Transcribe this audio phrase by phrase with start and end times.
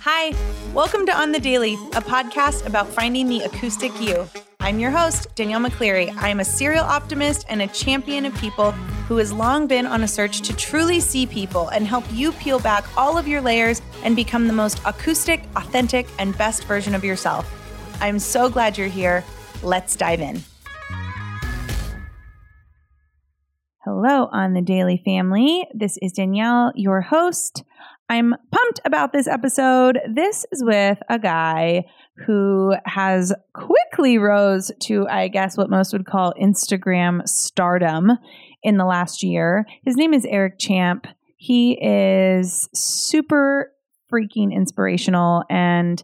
[0.00, 0.34] Hi,
[0.74, 4.28] welcome to On the Daily, a podcast about finding the acoustic you.
[4.60, 6.14] I'm your host, Danielle McCleary.
[6.16, 8.72] I am a serial optimist and a champion of people
[9.08, 12.58] who has long been on a search to truly see people and help you peel
[12.58, 17.04] back all of your layers and become the most acoustic, authentic, and best version of
[17.04, 17.50] yourself.
[18.00, 19.24] I'm so glad you're here.
[19.62, 20.42] Let's dive in.
[23.88, 25.64] Hello, on the Daily Family.
[25.72, 27.62] This is Danielle, your host.
[28.08, 30.00] I'm pumped about this episode.
[30.12, 31.84] This is with a guy
[32.26, 38.10] who has quickly rose to, I guess, what most would call Instagram stardom
[38.64, 39.64] in the last year.
[39.84, 41.06] His name is Eric Champ.
[41.36, 43.70] He is super
[44.12, 46.02] freaking inspirational, and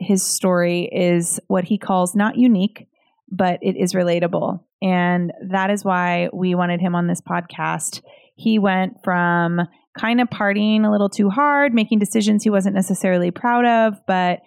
[0.00, 2.88] his story is what he calls not unique,
[3.30, 4.60] but it is relatable.
[4.82, 8.02] And that is why we wanted him on this podcast.
[8.36, 9.60] He went from
[9.98, 14.40] kind of partying a little too hard, making decisions he wasn't necessarily proud of, but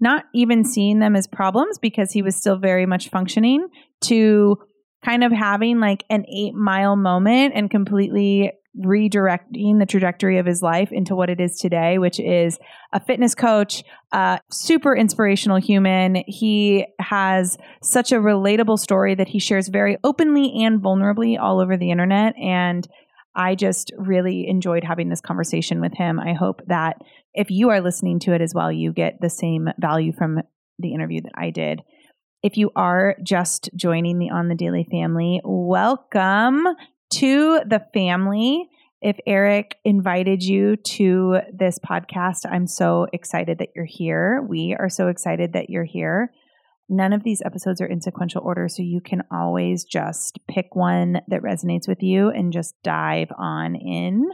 [0.00, 3.66] not even seeing them as problems because he was still very much functioning,
[4.02, 4.56] to
[5.04, 10.62] kind of having like an eight mile moment and completely redirecting the trajectory of his
[10.62, 12.58] life into what it is today, which is
[12.92, 16.22] a fitness coach, a super inspirational human.
[16.26, 21.76] He has such a relatable story that he shares very openly and vulnerably all over
[21.76, 22.34] the internet.
[22.38, 22.88] And
[23.34, 26.18] I just really enjoyed having this conversation with him.
[26.18, 26.96] I hope that
[27.34, 30.40] if you are listening to it as well, you get the same value from
[30.78, 31.82] the interview that I did.
[32.42, 36.66] If you are just joining the On the Daily family, welcome
[37.12, 38.68] to the family.
[39.00, 44.44] If Eric invited you to this podcast, I'm so excited that you're here.
[44.48, 46.32] We are so excited that you're here.
[46.88, 51.20] None of these episodes are in sequential order, so you can always just pick one
[51.28, 54.28] that resonates with you and just dive on in.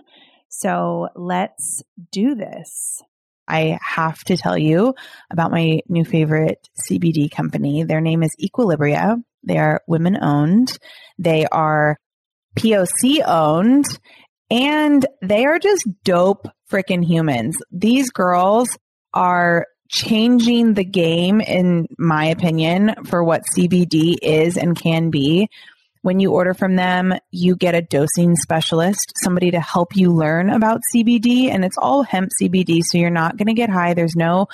[0.49, 3.03] So let's do this.
[3.47, 4.95] I have to tell you
[5.31, 7.85] about my new favorite CBD company.
[7.85, 9.17] Their name is Equilibria.
[9.45, 10.79] They are women owned.
[11.19, 11.97] They are
[12.57, 13.87] POC owned
[14.51, 17.59] and they are just dope freaking humans.
[17.71, 18.69] These girls
[19.15, 25.49] are changing the game, in my opinion, for what CBD is and can be.
[26.03, 30.49] When you order from them, you get a dosing specialist, somebody to help you learn
[30.49, 33.95] about CBD, and it's all hemp CBD, so you're not going to get high.
[33.95, 34.47] There's no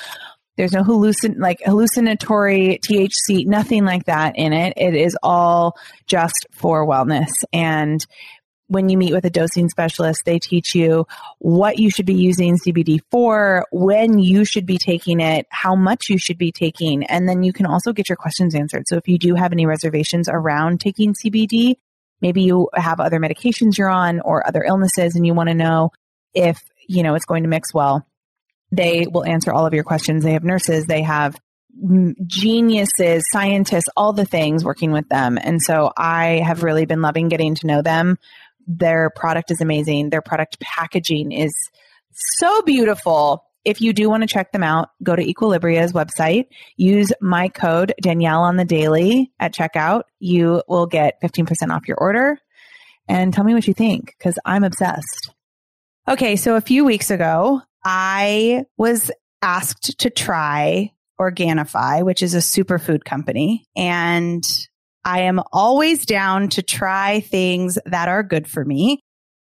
[0.56, 4.75] there's no hallucin like hallucinatory THC, nothing like that in it.
[4.76, 5.76] It is all
[6.06, 7.31] just for wellness.
[7.53, 8.04] And
[8.69, 11.06] when you meet with a dosing specialist, they teach you
[11.38, 16.09] what you should be using CBD for, when you should be taking it, how much
[16.09, 18.88] you should be taking, and then you can also get your questions answered.
[18.88, 21.76] So if you do have any reservations around taking CBD,
[22.22, 25.91] maybe you have other medications you're on or other illnesses and you want to know
[26.32, 28.06] if, you know, it's going to mix well,
[28.77, 30.25] they will answer all of your questions.
[30.25, 31.39] They have nurses, they have
[32.27, 35.39] geniuses, scientists, all the things working with them.
[35.43, 38.17] And so I have really been loving getting to know them
[38.67, 40.11] their product is amazing.
[40.11, 41.53] Their product packaging is
[42.12, 43.45] so beautiful.
[43.65, 46.47] If you do want to check them out, go to Equilibria's website.
[46.77, 50.03] Use my code Danielle on the daily at checkout.
[50.19, 52.39] You will get 15% off your order.
[53.09, 55.31] And tell me what you think because I'm obsessed.
[56.09, 59.11] Okay, so a few weeks ago, I was
[59.43, 63.67] asked to try Organifi, which is a superfood company.
[63.77, 64.45] And
[65.05, 69.00] I am always down to try things that are good for me.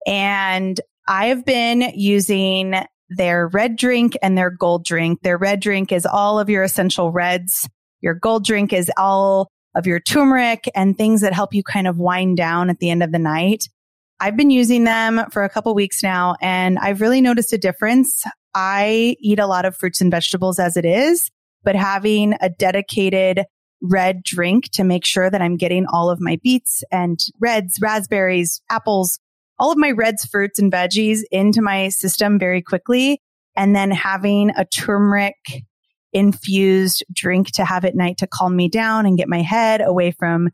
[0.06, 2.74] And I have been using
[3.08, 5.22] their red drink and their gold drink.
[5.22, 7.68] Their red drink is all of your essential reds.
[8.00, 11.98] Your gold drink is all of your turmeric and things that help you kind of
[11.98, 13.68] wind down at the end of the night.
[14.18, 18.24] I've been using them for a couple weeks now and I've really noticed a difference.
[18.54, 21.30] I eat a lot of fruits and vegetables as it is,
[21.62, 23.44] but having a dedicated
[23.82, 28.62] red drink to make sure that I'm getting all of my beets and reds, raspberries,
[28.70, 29.18] apples,
[29.58, 33.20] all of my reds, fruits and veggies into my system very quickly.
[33.54, 35.64] And then having a turmeric
[36.12, 40.10] infused drink to have at night to calm me down and get my head away
[40.10, 40.48] from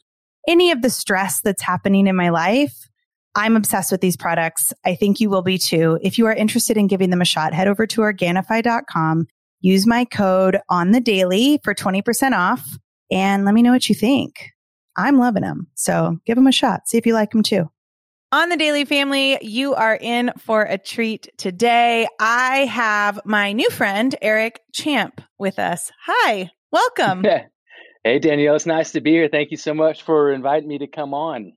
[0.48, 2.88] any of the stress that's happening in my life.
[3.34, 4.72] I'm obsessed with these products.
[4.84, 5.98] I think you will be too.
[6.02, 9.26] If you are interested in giving them a shot, head over to Organifi.com.
[9.60, 12.66] Use my code on the daily for 20% off
[13.10, 14.50] and let me know what you think.
[14.96, 15.68] I'm loving them.
[15.74, 16.88] So give them a shot.
[16.88, 17.70] See if you like them too.
[18.32, 22.08] On the Daily Family, you are in for a treat today.
[22.18, 25.90] I have my new friend, Eric Champ, with us.
[26.06, 27.24] Hi, welcome.
[28.04, 29.28] Hey, Danielle, it's nice to be here.
[29.28, 31.52] Thank you so much for inviting me to come on.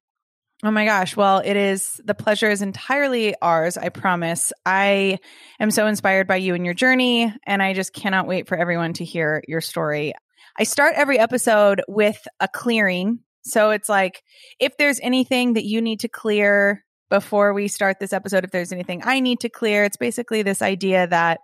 [0.66, 1.16] Oh my gosh.
[1.16, 4.52] Well, it is the pleasure is entirely ours, I promise.
[4.66, 5.20] I
[5.60, 8.94] am so inspired by you and your journey, and I just cannot wait for everyone
[8.94, 10.14] to hear your story.
[10.58, 13.20] I start every episode with a clearing.
[13.44, 14.24] So it's like
[14.60, 18.72] if there's anything that you need to clear before we start this episode, if there's
[18.72, 21.42] anything I need to clear, it's basically this idea that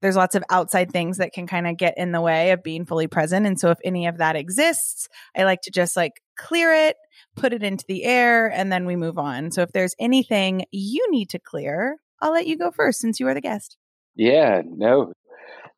[0.00, 2.86] there's lots of outside things that can kind of get in the way of being
[2.86, 3.46] fully present.
[3.46, 6.96] And so if any of that exists, I like to just like clear it,
[7.36, 9.50] put it into the air, and then we move on.
[9.50, 13.26] So if there's anything you need to clear, I'll let you go first since you
[13.28, 13.76] are the guest.
[14.14, 15.12] Yeah, no.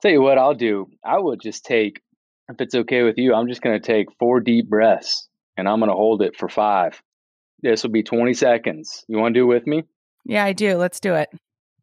[0.00, 0.86] Tell you what I'll do.
[1.04, 2.00] I will just take,
[2.48, 5.78] if it's okay with you, I'm just going to take four deep breaths and I'm
[5.78, 7.00] going to hold it for five.
[7.62, 9.04] This will be 20 seconds.
[9.06, 9.84] You want to do it with me?
[10.24, 10.76] Yeah, I do.
[10.76, 11.28] Let's do it.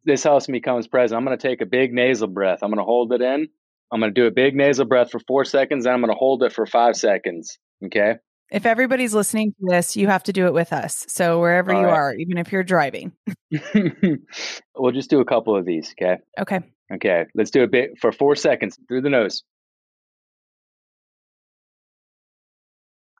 [0.04, 1.16] This helps me becomes present.
[1.16, 2.58] I'm going to take a big nasal breath.
[2.62, 3.48] I'm going to hold it in.
[3.92, 5.86] I'm going to do a big nasal breath for four seconds.
[5.86, 7.58] And I'm going to hold it for five seconds.
[7.84, 8.16] Okay.
[8.50, 11.04] If everybody's listening to this, you have to do it with us.
[11.08, 11.94] So wherever All you right.
[11.94, 13.12] are, even if you're driving,
[13.74, 15.94] we'll just do a couple of these.
[16.00, 16.20] Okay.
[16.38, 16.60] Okay.
[16.92, 17.26] Okay.
[17.34, 19.44] Let's do a bit for four seconds through the nose.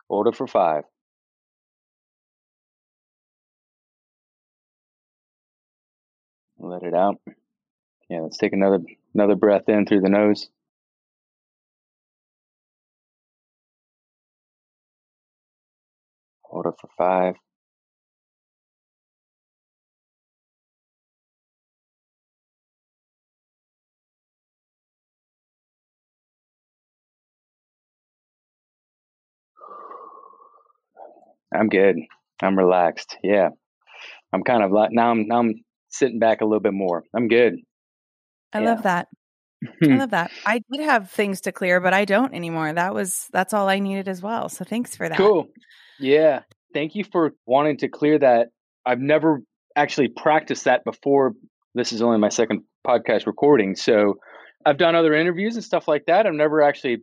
[0.09, 0.83] Hold it for five.
[6.59, 7.21] Let it out.
[8.09, 8.81] Yeah, let's take another
[9.15, 10.49] another breath in through the nose.
[16.51, 17.35] Hold it for five.
[31.55, 31.97] I'm good.
[32.43, 33.17] I'm relaxed.
[33.23, 33.51] Yeah.
[34.33, 37.05] I'm kind of like now I'm now I'm sitting back a little bit more.
[37.15, 37.57] I'm good.
[38.53, 38.67] I yeah.
[38.67, 39.09] love that.
[39.83, 40.31] I love that.
[40.47, 42.73] I did have things to clear, but I don't anymore.
[42.73, 44.49] That was that's all I needed as well.
[44.49, 45.19] So thanks for that.
[45.19, 45.49] Cool.
[46.01, 46.43] Yeah.
[46.73, 48.49] Thank you for wanting to clear that.
[48.87, 49.43] I've never
[49.77, 51.35] actually practiced that before.
[51.75, 53.77] This is only my second podcast recording.
[53.77, 54.19] So
[54.65, 56.27] I've done other interviews and stuff like that.
[56.27, 56.99] I've never actually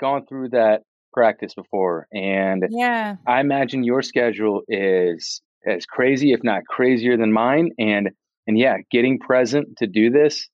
[0.00, 0.82] gone through that
[1.12, 2.06] practice before.
[2.12, 7.70] And yeah, I imagine your schedule is as crazy, if not crazier than mine.
[7.78, 8.10] And
[8.46, 10.48] and yeah, getting present to do this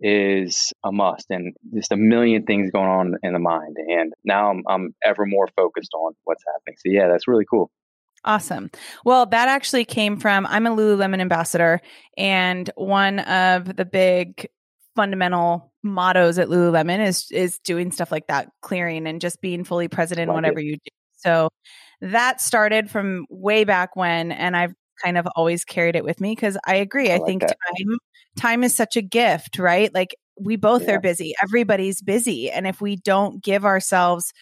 [0.00, 3.76] is a must and just a million things going on in the mind.
[3.78, 6.76] And now I'm, I'm ever more focused on what's happening.
[6.78, 7.70] So yeah, that's really cool.
[8.24, 8.70] Awesome.
[9.04, 11.80] Well, that actually came from I'm a Lululemon ambassador,
[12.18, 14.46] and one of the big
[14.94, 19.88] fundamental mottos at Lululemon is is doing stuff like that, clearing and just being fully
[19.88, 20.66] present in like whatever it.
[20.66, 20.90] you do.
[21.16, 21.48] So
[22.02, 26.34] that started from way back when, and I've kind of always carried it with me
[26.34, 27.10] because I agree.
[27.10, 27.56] I, I like think that.
[27.78, 27.96] time
[28.40, 29.92] time is such a gift, right?
[29.94, 30.94] Like we both yeah.
[30.94, 31.34] are busy.
[31.42, 34.32] Everybody's busy, and if we don't give ourselves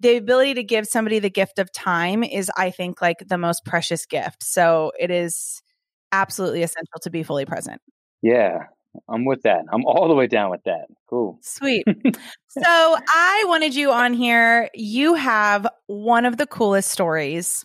[0.00, 3.64] the ability to give somebody the gift of time is i think like the most
[3.64, 5.62] precious gift so it is
[6.10, 7.80] absolutely essential to be fully present
[8.20, 8.64] yeah
[9.08, 9.64] I'm with that.
[9.72, 10.86] I'm all the way down with that.
[11.08, 11.38] Cool.
[11.42, 11.84] Sweet.
[12.48, 14.70] so I wanted you on here.
[14.74, 17.64] You have one of the coolest stories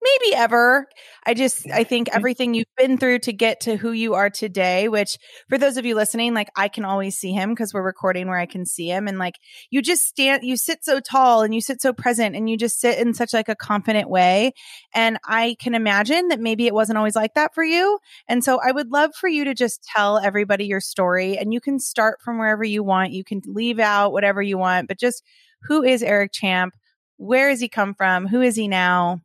[0.00, 0.86] maybe ever.
[1.26, 2.16] I just, I think mm-hmm.
[2.16, 5.18] everything you've been through to get to who you are today, which
[5.48, 8.38] for those of you listening, like I can always see him because we're recording where
[8.38, 9.08] I can see him.
[9.08, 9.34] And like
[9.70, 12.80] you just stand, you sit so tall and you sit so present and you just
[12.80, 14.52] sit in such like a confident way.
[14.94, 17.98] And I can imagine that maybe it wasn't always like that for you.
[18.28, 21.60] And so I would love for you to just tell everybody your story and you
[21.60, 23.12] can start from wherever you want.
[23.12, 25.22] You can leave out whatever you want, but just
[25.62, 26.74] who is Eric Champ?
[27.16, 28.28] Where has he come from?
[28.28, 29.20] Who is he now?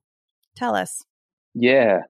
[0.56, 1.04] Tell us.
[1.54, 2.02] Yeah,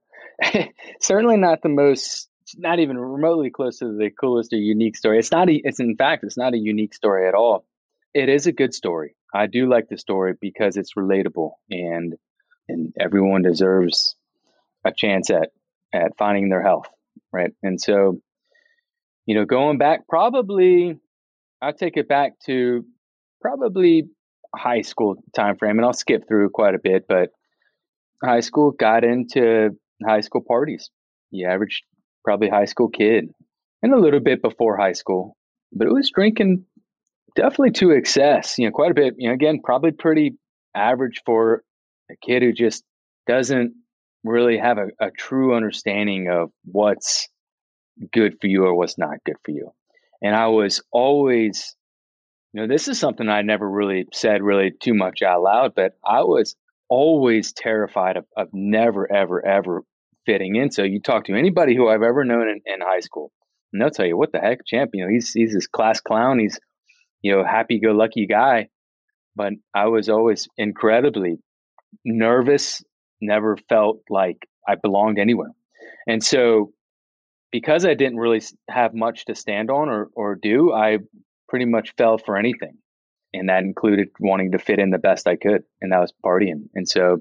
[1.02, 5.20] certainly not the most, not even remotely close to the coolest or unique story.
[5.20, 7.66] It's not, a, it's in fact, it's not a unique story at all.
[8.14, 9.16] It is a good story.
[9.34, 12.14] I do like the story because it's relatable and,
[12.70, 14.16] and everyone deserves
[14.86, 15.50] a chance at,
[15.94, 16.88] at finding their health.
[17.32, 17.52] Right.
[17.64, 18.22] And so,
[19.26, 20.98] you know, going back probably,
[21.62, 22.86] I'll take it back to
[23.42, 24.10] probably
[24.56, 27.30] high school time frame and I'll skip through quite a bit, but
[28.24, 29.72] high school, got into
[30.06, 30.90] high school parties.
[31.32, 31.84] The average,
[32.24, 33.30] probably high school kid,
[33.82, 35.36] and a little bit before high school,
[35.72, 36.66] but it was drinking
[37.36, 38.58] definitely to excess.
[38.58, 39.16] You know, quite a bit.
[39.18, 40.38] You know, again, probably pretty
[40.76, 41.64] average for
[42.12, 42.84] a kid who just
[43.28, 43.74] doesn't
[44.24, 47.28] really have a, a true understanding of what's
[48.12, 49.72] good for you or what's not good for you.
[50.22, 51.76] And I was always,
[52.54, 55.94] you know, this is something I never really said really too much out loud, but
[56.06, 56.56] I was
[56.90, 59.84] always terrified of, of never, ever, ever
[60.26, 60.72] fitting in.
[60.72, 63.32] So you talk to anybody who I've ever known in, in high school,
[63.72, 66.40] and they'll tell you, what the heck, champ, you know, he's, he's this class clown.
[66.40, 66.60] He's,
[67.22, 68.70] you know, happy go lucky guy.
[69.36, 71.40] But I was always incredibly
[72.06, 72.84] nervous,
[73.20, 74.38] never felt like
[74.68, 75.52] I belonged anywhere.
[76.08, 76.72] And so,
[77.52, 81.00] because I didn't really have much to stand on or, or do, I
[81.50, 82.78] pretty much fell for anything.
[83.34, 85.64] And that included wanting to fit in the best I could.
[85.82, 86.70] And that was partying.
[86.76, 87.18] And so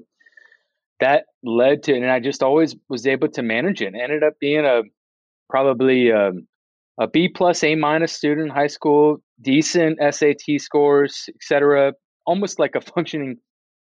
[0.99, 3.93] that led to, and I just always was able to manage it.
[3.95, 4.81] ended up being a
[5.49, 6.47] probably a, um,
[6.99, 11.93] a B plus, A minus student in high school, decent SAT scores, etc.
[12.25, 13.37] Almost like a functioning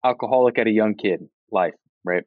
[0.06, 1.74] alcoholic at a young kid life,
[2.04, 2.24] right?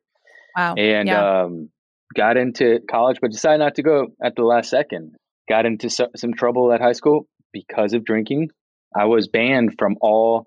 [0.56, 0.74] Wow.
[0.76, 1.42] And yeah.
[1.42, 1.70] um,
[2.14, 5.14] got into college, but decided not to go at the last second.
[5.48, 8.50] Got into so, some trouble at high school because of drinking.
[8.94, 10.46] I was banned from all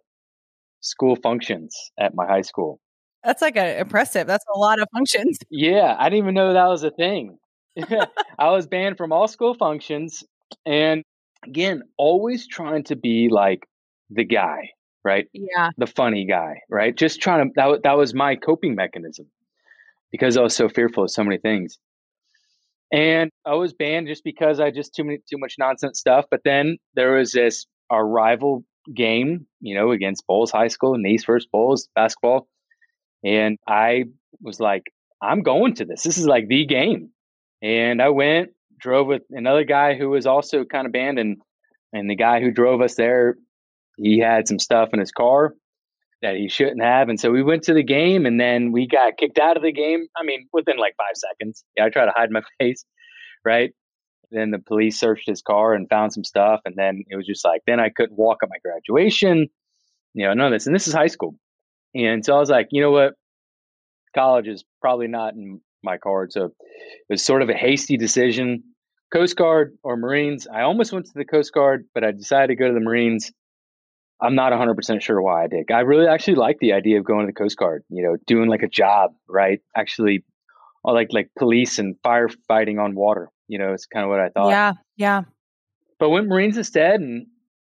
[0.81, 2.79] school functions at my high school.
[3.23, 4.27] That's like a impressive.
[4.27, 5.39] That's a lot of functions.
[5.49, 7.37] Yeah, I didn't even know that was a thing.
[8.39, 10.23] I was banned from all school functions,
[10.65, 11.03] and
[11.45, 13.67] again, always trying to be like
[14.09, 14.69] the guy,
[15.03, 15.27] right?
[15.33, 16.95] Yeah, the funny guy, right?
[16.95, 17.53] Just trying to.
[17.55, 19.27] That that was my coping mechanism
[20.11, 21.77] because I was so fearful of so many things.
[22.91, 26.25] And I was banned just because I just too many too much nonsense stuff.
[26.31, 28.63] But then there was this our rival
[28.93, 32.47] game, you know, against Bolles High School, Nease versus Bolles basketball.
[33.23, 34.05] And I
[34.41, 34.83] was like,
[35.21, 36.03] I'm going to this.
[36.03, 37.09] This is like the game.
[37.61, 41.37] And I went, drove with another guy who was also kind of banned, and
[41.93, 43.37] and the guy who drove us there,
[43.97, 45.55] he had some stuff in his car
[46.21, 47.09] that he shouldn't have.
[47.09, 49.71] And so we went to the game and then we got kicked out of the
[49.71, 50.07] game.
[50.17, 51.63] I mean, within like five seconds.
[51.75, 52.85] Yeah, I try to hide my face,
[53.45, 53.73] right?
[54.31, 56.61] Then the police searched his car and found some stuff.
[56.65, 59.47] And then it was just like, then I couldn't walk at my graduation,
[60.13, 60.67] you know, none of this.
[60.67, 61.35] And this is high school.
[61.95, 63.13] And so I was like, you know what?
[64.15, 66.33] College is probably not in my card.
[66.33, 66.53] So it
[67.09, 68.63] was sort of a hasty decision.
[69.13, 70.47] Coast Guard or Marines.
[70.53, 73.31] I almost went to the Coast Guard, but I decided to go to the Marines
[74.19, 75.69] I'm not 100% sure why I did.
[75.71, 78.49] I really actually like the idea of going to the Coast Guard, you know, doing
[78.49, 79.59] like a job, right?
[79.75, 80.23] Actually,
[80.83, 83.29] like like police and firefighting on water.
[83.47, 84.49] You know, it's kind of what I thought.
[84.49, 85.21] Yeah, yeah.
[85.99, 87.27] But went Marines instead and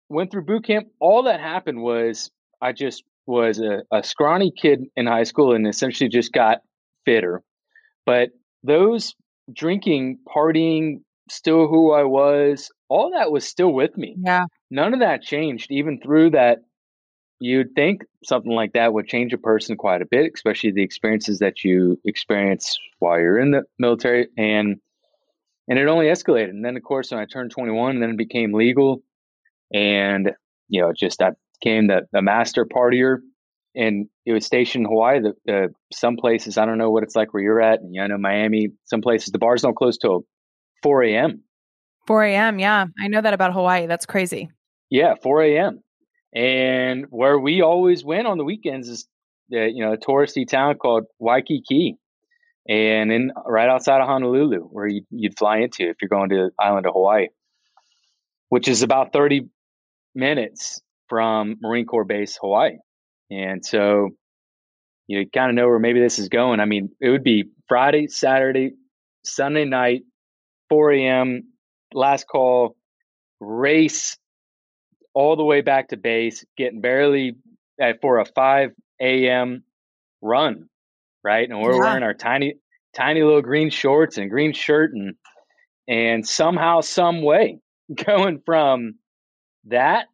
[0.08, 0.88] went through boot camp.
[1.00, 2.30] All that happened was
[2.60, 6.58] I just was a, a scrawny kid in high school and essentially just got
[7.04, 7.42] fitter.
[8.06, 8.30] But
[8.62, 9.14] those
[9.52, 14.16] drinking, partying, still who I was, all that was still with me.
[14.18, 14.44] Yeah.
[14.70, 16.58] None of that changed, even through that.
[17.40, 21.38] You'd think something like that would change a person quite a bit, especially the experiences
[21.38, 24.26] that you experience while you're in the military.
[24.36, 24.80] And
[25.68, 26.50] and it only escalated.
[26.50, 29.02] And then, of course, when I turned 21, then it became legal.
[29.72, 30.32] And,
[30.68, 33.18] you know, just I became the, the master partier.
[33.76, 35.20] And it was stationed in Hawaii.
[35.20, 37.80] The, the, some places, I don't know what it's like where you're at.
[37.80, 40.24] And, you know, Miami, some places, the bars don't close till
[40.82, 41.42] 4 a.m.
[42.06, 42.58] 4 a.m.
[42.58, 43.86] Yeah, I know that about Hawaii.
[43.86, 44.50] That's crazy.
[44.90, 45.82] Yeah, 4 a.m.
[46.34, 49.06] And where we always went on the weekends is,
[49.52, 51.96] uh, you know, a touristy town called Waikiki,
[52.68, 56.36] and in right outside of Honolulu, where you'd, you'd fly into if you're going to
[56.36, 57.28] the island of Hawaii,
[58.50, 59.48] which is about 30
[60.14, 62.76] minutes from Marine Corps Base Hawaii.
[63.30, 64.10] And so
[65.06, 66.60] you kind of know where maybe this is going.
[66.60, 68.72] I mean, it would be Friday, Saturday,
[69.24, 70.02] Sunday night,
[70.68, 71.52] 4 a.m.
[71.94, 72.76] last call,
[73.40, 74.18] race
[75.14, 77.36] all the way back to base, getting barely
[77.80, 78.70] at, for a 5
[79.00, 79.64] a.m.
[80.20, 80.68] run,
[81.28, 81.48] right?
[81.48, 81.80] And we're yeah.
[81.80, 82.54] wearing our tiny,
[82.96, 85.14] tiny little green shorts and green shirt, and
[85.86, 87.58] and somehow, some way,
[88.06, 88.94] going from
[89.66, 90.06] that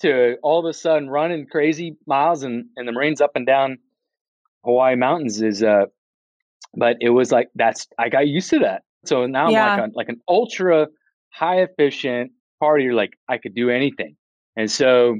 [0.00, 3.76] to all of a sudden running crazy miles and and the Marines up and down
[4.64, 5.84] Hawaii mountains is uh,
[6.74, 8.82] but it was like that's I got used to that.
[9.04, 10.86] So now I'm like a, like an ultra
[11.30, 12.94] high efficient partier.
[12.94, 14.16] Like I could do anything.
[14.56, 15.18] And so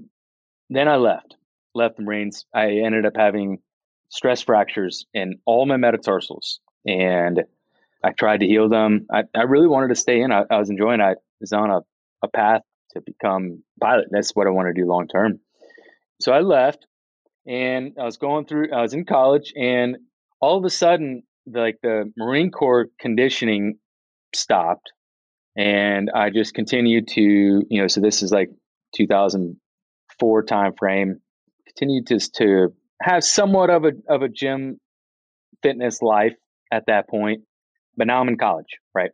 [0.71, 1.37] then I left,
[1.75, 2.47] left the Marines.
[2.55, 3.59] I ended up having
[4.09, 7.43] stress fractures in all my metatarsals, and
[8.05, 9.07] I tried to heal them.
[9.13, 10.33] I, I really wanted to stay in.
[10.33, 11.01] I, I was enjoying.
[11.01, 11.81] I was on a,
[12.23, 12.63] a path
[12.93, 14.07] to become pilot.
[14.11, 15.41] That's what I want to do long term.
[16.21, 16.87] So I left,
[17.47, 18.73] and I was going through.
[18.73, 19.97] I was in college, and
[20.41, 23.79] all of a sudden, like the Marine Corps conditioning
[24.35, 24.93] stopped
[25.59, 27.21] and I just continued to,
[27.69, 28.49] you know, so this is like
[28.95, 31.21] 2004 time frame,
[31.67, 34.81] continued to, to have somewhat of a, of a gym
[35.63, 36.35] fitness life
[36.73, 37.43] at that point,
[37.97, 39.11] but now I'm in college, right?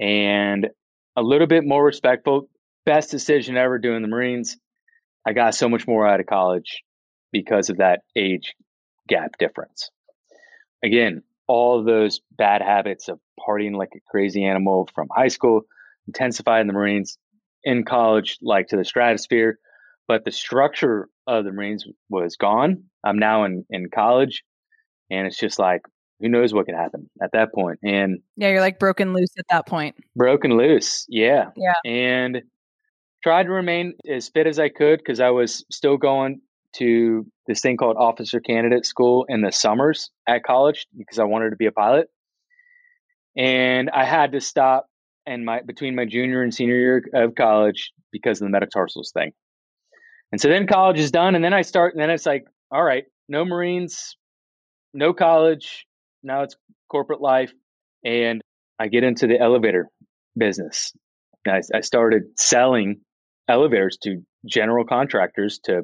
[0.00, 0.68] And
[1.16, 2.48] a little bit more respectful,
[2.84, 4.56] best decision ever doing the Marines.
[5.26, 6.82] I got so much more out of college
[7.32, 8.54] because of that age
[9.08, 9.90] gap difference.
[10.84, 15.62] Again, all those bad habits of partying like a crazy animal from high school
[16.06, 17.18] intensified in the Marines,
[17.64, 19.58] in college, like to the stratosphere.
[20.08, 22.84] But the structure of the Marines was gone.
[23.04, 24.44] I'm now in, in college,
[25.10, 25.82] and it's just like
[26.20, 27.78] who knows what can happen at that point.
[27.82, 29.96] And yeah, you're like broken loose at that point.
[30.14, 31.04] Broken loose.
[31.08, 31.50] Yeah.
[31.56, 31.74] Yeah.
[31.84, 32.42] And
[33.22, 36.40] tried to remain as fit as I could because I was still going
[36.76, 41.50] to this thing called officer candidate school in the summers at college because I wanted
[41.50, 42.08] to be a pilot.
[43.36, 44.86] And I had to stop
[45.26, 49.32] and my between my junior and senior year of college because of the metatarsals thing.
[50.32, 52.82] And so then college is done and then I start and then it's like, all
[52.82, 54.16] right, no Marines,
[54.92, 55.86] no college,
[56.22, 56.56] now it's
[56.90, 57.52] corporate life
[58.04, 58.40] and
[58.78, 59.88] I get into the elevator
[60.36, 60.92] business.
[61.46, 63.00] I, I started selling
[63.48, 65.82] elevators to general contractors to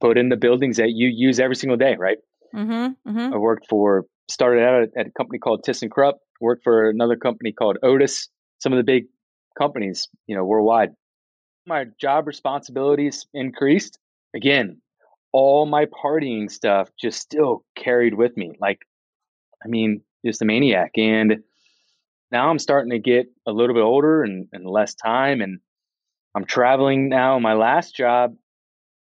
[0.00, 2.18] put in the buildings that you use every single day, right?
[2.54, 3.34] Mm-hmm, mm-hmm.
[3.34, 7.52] I worked for, started out at, at a company called ThyssenKrupp, worked for another company
[7.52, 9.04] called Otis, some of the big
[9.58, 10.90] companies, you know, worldwide.
[11.66, 13.98] My job responsibilities increased.
[14.34, 14.80] Again,
[15.32, 18.52] all my partying stuff just still carried with me.
[18.60, 18.82] Like,
[19.64, 20.92] I mean, just a maniac.
[20.96, 21.42] And
[22.30, 25.40] now I'm starting to get a little bit older and, and less time.
[25.40, 25.58] And
[26.36, 27.38] I'm traveling now.
[27.40, 28.36] My last job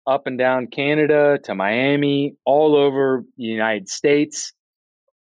[0.07, 4.53] up and down Canada to Miami, all over the United States.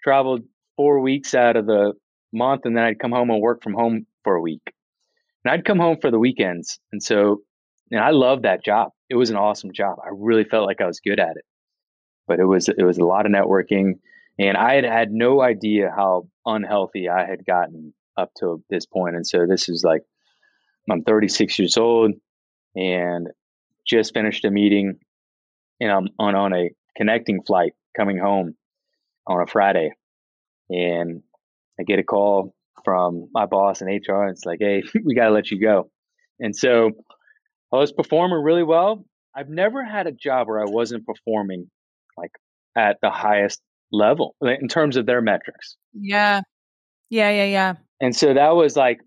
[0.03, 0.41] Traveled
[0.75, 1.93] four weeks out of the
[2.33, 4.61] month, and then I'd come home and work from home for a week.
[5.43, 6.79] And I'd come home for the weekends.
[6.91, 7.41] And so
[7.91, 8.91] and I loved that job.
[9.09, 9.97] It was an awesome job.
[10.03, 11.45] I really felt like I was good at it.
[12.27, 13.93] But it was it was a lot of networking
[14.39, 19.15] and I had had no idea how unhealthy I had gotten up to this point.
[19.15, 20.03] And so this is like
[20.89, 22.13] I'm 36 years old
[22.75, 23.27] and
[23.85, 24.99] just finished a meeting
[25.79, 28.55] and I'm on, on a connecting flight coming home
[29.25, 29.91] on a Friday.
[30.69, 31.23] And
[31.79, 32.53] I get a call
[32.83, 34.23] from my boss and HR.
[34.23, 35.89] And it's like, hey, we got to let you go.
[36.39, 36.91] And so
[37.73, 39.05] I was performing really well.
[39.35, 41.69] I've never had a job where I wasn't performing
[42.17, 42.31] like
[42.75, 45.77] at the highest level in terms of their metrics.
[45.93, 46.41] Yeah.
[47.09, 47.29] Yeah.
[47.29, 47.45] Yeah.
[47.45, 47.73] Yeah.
[48.01, 48.99] And so that was like,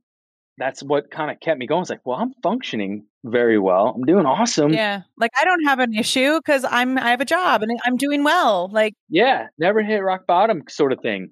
[0.59, 1.83] that's what kind of kept me going.
[1.83, 3.95] It's like, well, I'm functioning very well.
[3.97, 4.73] I'm doing awesome.
[4.73, 5.03] Yeah.
[5.17, 8.25] Like I don't have an issue because I'm I have a job and I'm doing
[8.25, 8.69] well.
[8.71, 11.31] Like Yeah, never hit rock bottom sort of thing.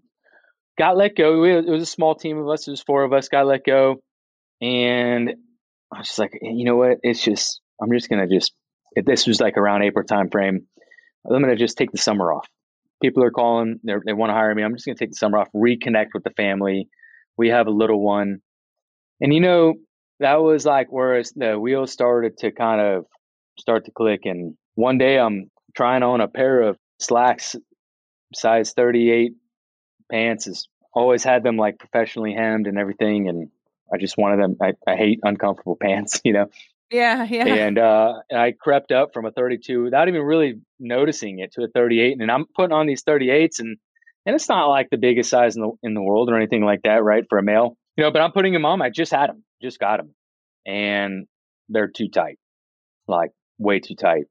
[0.78, 1.42] Got let go.
[1.42, 2.68] It was a small team of us.
[2.68, 3.28] It was four of us.
[3.28, 3.96] Got let go,
[4.60, 5.30] and
[5.92, 6.98] I was just like, eh, you know what?
[7.02, 8.52] It's just I'm just gonna just.
[8.92, 10.66] if This was like around April time frame.
[11.26, 12.46] I'm gonna just take the summer off.
[13.02, 13.80] People are calling.
[13.82, 14.62] they want to hire me.
[14.62, 15.48] I'm just gonna take the summer off.
[15.54, 16.88] Reconnect with the family.
[17.36, 18.38] We have a little one,
[19.20, 19.74] and you know
[20.20, 23.04] that was like where the wheels started to kind of
[23.58, 24.20] start to click.
[24.26, 27.56] And one day I'm trying on a pair of slacks,
[28.32, 29.32] size 38
[30.10, 30.46] pants.
[30.46, 33.50] Is always had them like professionally hemmed and everything, and
[33.92, 34.56] I just wanted them.
[34.60, 36.46] I, I hate uncomfortable pants, you know.
[36.90, 37.44] Yeah, yeah.
[37.44, 41.68] And uh, I crept up from a 32 without even really noticing it to a
[41.68, 43.76] 38, and I'm putting on these 38s, and
[44.24, 46.82] and it's not like the biggest size in the in the world or anything like
[46.82, 47.24] that, right?
[47.28, 48.10] For a male, you know.
[48.10, 48.80] But I'm putting them on.
[48.82, 50.14] I just had them, just got them,
[50.66, 51.26] and
[51.68, 52.38] they're too tight,
[53.06, 54.24] like way too tight.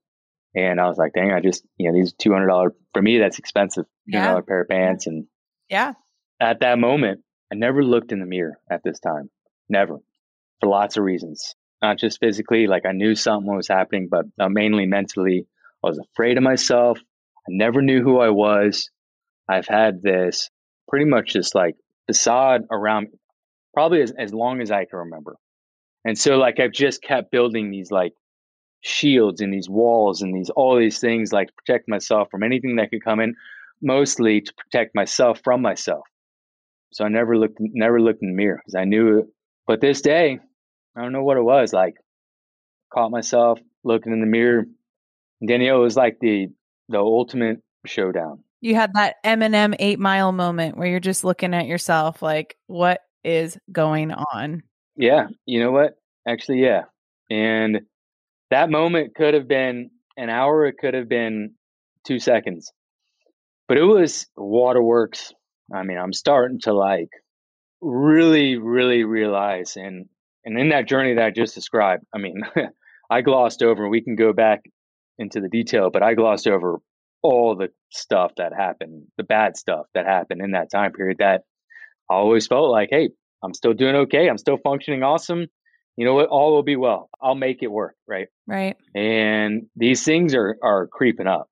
[0.55, 3.19] And I was like, dang, I just, you know, these two hundred dollar for me,
[3.19, 3.85] that's expensive.
[4.11, 4.41] Two hundred yeah.
[4.41, 5.27] pair of pants, and
[5.69, 5.93] yeah.
[6.39, 9.30] At that moment, I never looked in the mirror at this time.
[9.69, 9.97] Never.
[10.60, 11.56] For lots of reasons.
[11.82, 15.47] Not just physically, like I knew something was happening, but uh, mainly mentally.
[15.84, 16.99] I was afraid of myself.
[16.99, 18.89] I never knew who I was.
[19.47, 20.49] I've had this
[20.89, 21.75] pretty much just like
[22.08, 23.19] facade around me,
[23.73, 25.38] probably as, as long as I can remember.
[26.03, 28.13] And so like I've just kept building these like
[28.82, 32.89] shields and these walls and these all these things like protect myself from anything that
[32.89, 33.36] could come in,
[33.81, 36.05] mostly to protect myself from myself.
[36.91, 39.25] So I never looked never looked in the mirror because I knew it.
[39.65, 40.39] But this day,
[40.95, 41.73] I don't know what it was.
[41.73, 41.95] Like
[42.93, 44.65] caught myself looking in the mirror.
[45.45, 46.47] Danielle was like the
[46.89, 48.43] the ultimate showdown.
[48.61, 53.01] You had that Eminem eight mile moment where you're just looking at yourself like, what
[53.23, 54.63] is going on?
[54.95, 55.27] Yeah.
[55.45, 55.93] You know what?
[56.27, 56.83] Actually, yeah.
[57.29, 57.81] And
[58.49, 61.53] that moment could have been an hour, it could have been
[62.05, 62.71] two seconds.
[63.67, 65.34] But it was waterworks
[65.73, 67.10] I mean, I'm starting to like
[67.82, 70.08] really, really realize and
[70.45, 72.41] and in that journey that I just described, I mean,
[73.10, 74.62] I glossed over, we can go back
[75.17, 76.77] into the detail, but I glossed over
[77.21, 81.41] all the stuff that happened, the bad stuff that happened in that time period that
[82.10, 83.10] I always felt like, hey,
[83.43, 84.30] I'm still doing okay.
[84.30, 85.47] I'm still functioning awesome.
[85.97, 86.30] You know what?
[86.30, 87.10] All will be well.
[87.21, 87.95] I'll make it work.
[88.08, 88.27] Right.
[88.45, 88.77] Right.
[88.95, 91.49] And these things are, are creeping up.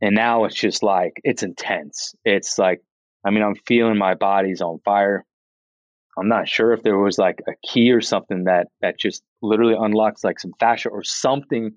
[0.00, 2.14] And now it's just like, it's intense.
[2.24, 2.80] It's like
[3.24, 5.24] I mean, I'm feeling my body's on fire.
[6.18, 9.76] I'm not sure if there was like a key or something that that just literally
[9.78, 11.72] unlocks like some fascia or something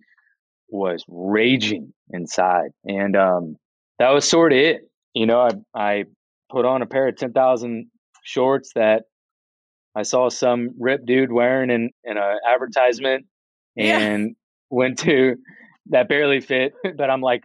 [0.69, 3.57] was raging inside, and um,
[3.99, 4.89] that was sort of it.
[5.13, 6.03] You know, I I
[6.49, 7.89] put on a pair of 10,000
[8.23, 9.03] shorts that
[9.95, 13.25] I saw some rip dude wearing in, in an advertisement
[13.77, 14.27] and yeah.
[14.69, 15.35] went to
[15.91, 16.73] that barely fit.
[16.97, 17.43] But I'm like,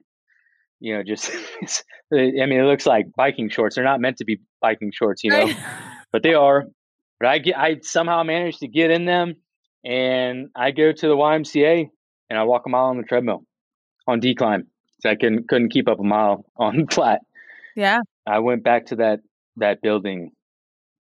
[0.80, 1.30] you know, just,
[2.12, 3.74] I mean, it looks like biking shorts.
[3.74, 5.50] They're not meant to be biking shorts, you know,
[6.12, 6.64] but they are.
[7.18, 9.34] But I get, I somehow managed to get in them
[9.84, 11.88] and I go to the YMCA
[12.28, 13.44] and I walk a mile on the treadmill
[14.06, 14.64] on decline.
[15.00, 17.20] So I couldn't, couldn't keep up a mile on flat.
[17.74, 18.00] Yeah.
[18.26, 19.20] I went back to that,
[19.56, 20.32] that building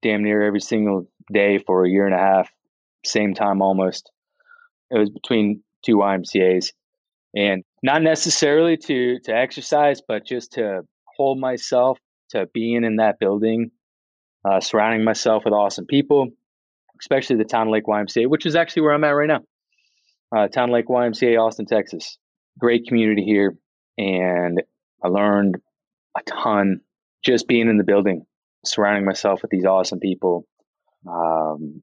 [0.01, 2.49] damn near every single day for a year and a half,
[3.05, 4.09] same time almost.
[4.91, 6.73] It was between two YMCA's,
[7.35, 10.81] and not necessarily to to exercise, but just to
[11.17, 11.97] hold myself
[12.31, 13.71] to being in that building,
[14.45, 16.29] uh, surrounding myself with awesome people,
[17.01, 19.41] especially the Town Lake YMCA, which is actually where I'm at right now.
[20.35, 22.17] Uh, Town Lake YMCA, Austin, Texas.
[22.59, 23.55] Great community here,
[23.97, 24.61] and
[25.03, 25.55] I learned
[26.17, 26.81] a ton
[27.23, 28.25] just being in the building,
[28.65, 30.45] surrounding myself with these awesome people.
[31.07, 31.81] Um,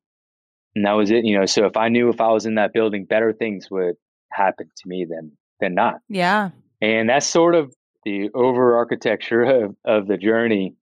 [0.75, 1.47] and that was it, you know.
[1.47, 3.95] So if I knew if I was in that building, better things would
[4.31, 5.97] happen to me than than not.
[6.09, 6.51] Yeah.
[6.81, 10.75] And that's sort of the over architecture of, of the journey,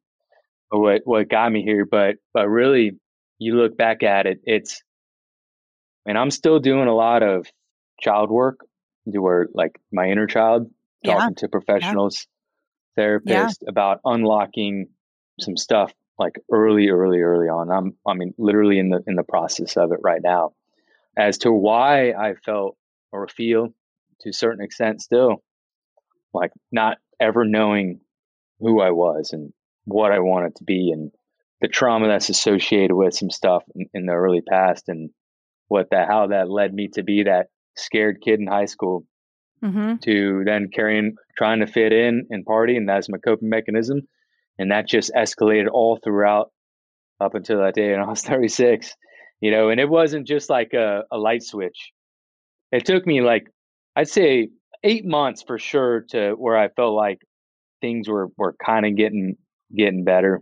[0.70, 1.86] what what got me here.
[1.90, 2.92] But but really,
[3.38, 4.82] you look back at it, it's
[6.06, 7.46] and I'm still doing a lot of
[8.00, 8.60] child work,
[9.04, 10.70] where like my inner child,
[11.04, 11.28] talking yeah.
[11.38, 12.26] to professionals,
[12.96, 13.04] yeah.
[13.04, 13.68] therapists yeah.
[13.68, 14.88] about unlocking
[15.40, 17.70] some stuff like early, early, early on.
[17.70, 20.52] I'm, I mean, literally in the in the process of it right now.
[21.16, 22.76] As to why I felt
[23.12, 23.72] or feel
[24.24, 25.42] to a certain extent still
[26.34, 28.00] like not ever knowing
[28.58, 29.52] who I was and
[29.84, 31.12] what I wanted to be and
[31.60, 35.10] the trauma that's associated with some stuff in, in the early past and
[35.68, 39.04] what that how that led me to be that scared kid in high school
[39.62, 39.96] mm-hmm.
[40.02, 44.02] to then carrying trying to fit in and party and that's my coping mechanism
[44.58, 46.50] and that just escalated all throughout
[47.20, 48.94] up until that day and I was 36
[49.40, 51.92] you know and it wasn't just like a, a light switch
[52.72, 53.46] it took me like
[53.96, 54.48] I'd say
[54.82, 57.18] eight months for sure to where I felt like
[57.80, 59.36] things were were kind of getting
[59.76, 60.40] getting better.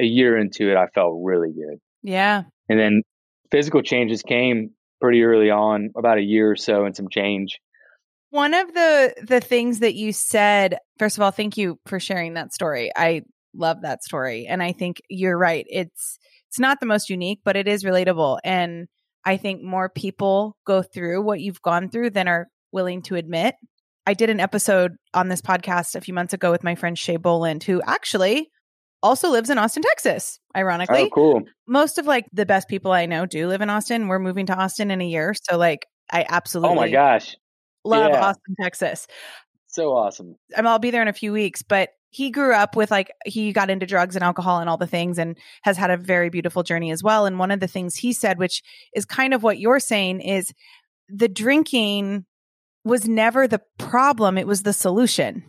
[0.00, 1.78] A year into it, I felt really good.
[2.02, 2.42] Yeah.
[2.68, 3.02] And then
[3.50, 7.58] physical changes came pretty early on, about a year or so, and some change.
[8.30, 12.34] One of the the things that you said, first of all, thank you for sharing
[12.34, 12.90] that story.
[12.94, 13.22] I
[13.54, 15.64] love that story, and I think you're right.
[15.68, 18.88] It's it's not the most unique, but it is relatable, and
[19.24, 23.54] I think more people go through what you've gone through than are willing to admit.
[24.06, 27.16] I did an episode on this podcast a few months ago with my friend Shay
[27.16, 28.50] Boland, who actually
[29.02, 31.04] also lives in Austin, Texas, ironically.
[31.04, 31.42] Oh, cool.
[31.66, 34.08] Most of like the best people I know do live in Austin.
[34.08, 35.34] We're moving to Austin in a year.
[35.34, 37.34] So like I absolutely Oh my gosh.
[37.82, 38.26] Love yeah.
[38.26, 39.06] Austin, Texas.
[39.68, 40.36] So awesome.
[40.54, 43.52] I'm I'll be there in a few weeks, but he grew up with like he
[43.52, 46.62] got into drugs and alcohol and all the things and has had a very beautiful
[46.62, 47.26] journey as well.
[47.26, 48.62] And one of the things he said, which
[48.94, 50.52] is kind of what you're saying, is
[51.08, 52.24] the drinking
[52.86, 55.42] was never the problem, it was the solution.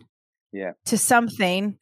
[0.52, 0.72] Yeah.
[0.88, 1.78] To something,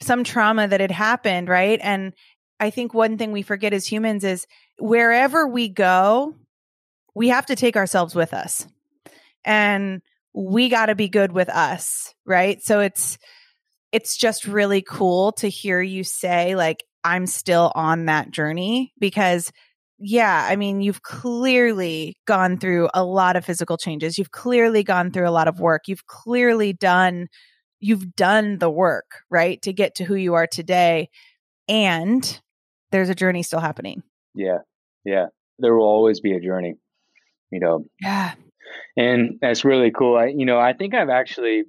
[0.00, 1.80] some trauma that had happened, right?
[1.82, 2.12] And
[2.60, 4.46] I think one thing we forget as humans is
[4.78, 6.36] wherever we go,
[7.14, 8.66] we have to take ourselves with us.
[9.44, 10.00] And
[10.32, 12.62] we got to be good with us, right?
[12.62, 13.18] So it's
[13.90, 19.50] it's just really cool to hear you say like I'm still on that journey because
[20.00, 24.16] yeah, I mean, you've clearly gone through a lot of physical changes.
[24.16, 25.82] You've clearly gone through a lot of work.
[25.86, 27.28] You've clearly done
[27.80, 31.08] you've done the work, right, to get to who you are today.
[31.66, 32.40] And
[32.90, 34.02] there's a journey still happening.
[34.34, 34.58] Yeah.
[35.04, 35.26] Yeah.
[35.58, 36.74] There will always be a journey,
[37.50, 37.86] you know.
[38.00, 38.34] Yeah.
[38.96, 40.16] And that's really cool.
[40.16, 41.64] I you know, I think I've actually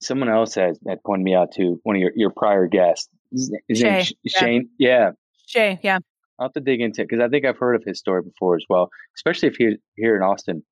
[0.00, 3.08] someone else has had pointed me out to one of your, your prior guests.
[3.32, 4.68] Is, Shay, Shane?
[4.78, 5.12] Yeah.
[5.46, 5.98] Shay, yeah.
[6.38, 8.56] I'll have to dig into it because I think I've heard of his story before
[8.56, 8.90] as well.
[9.16, 10.62] Especially if you're here in Austin,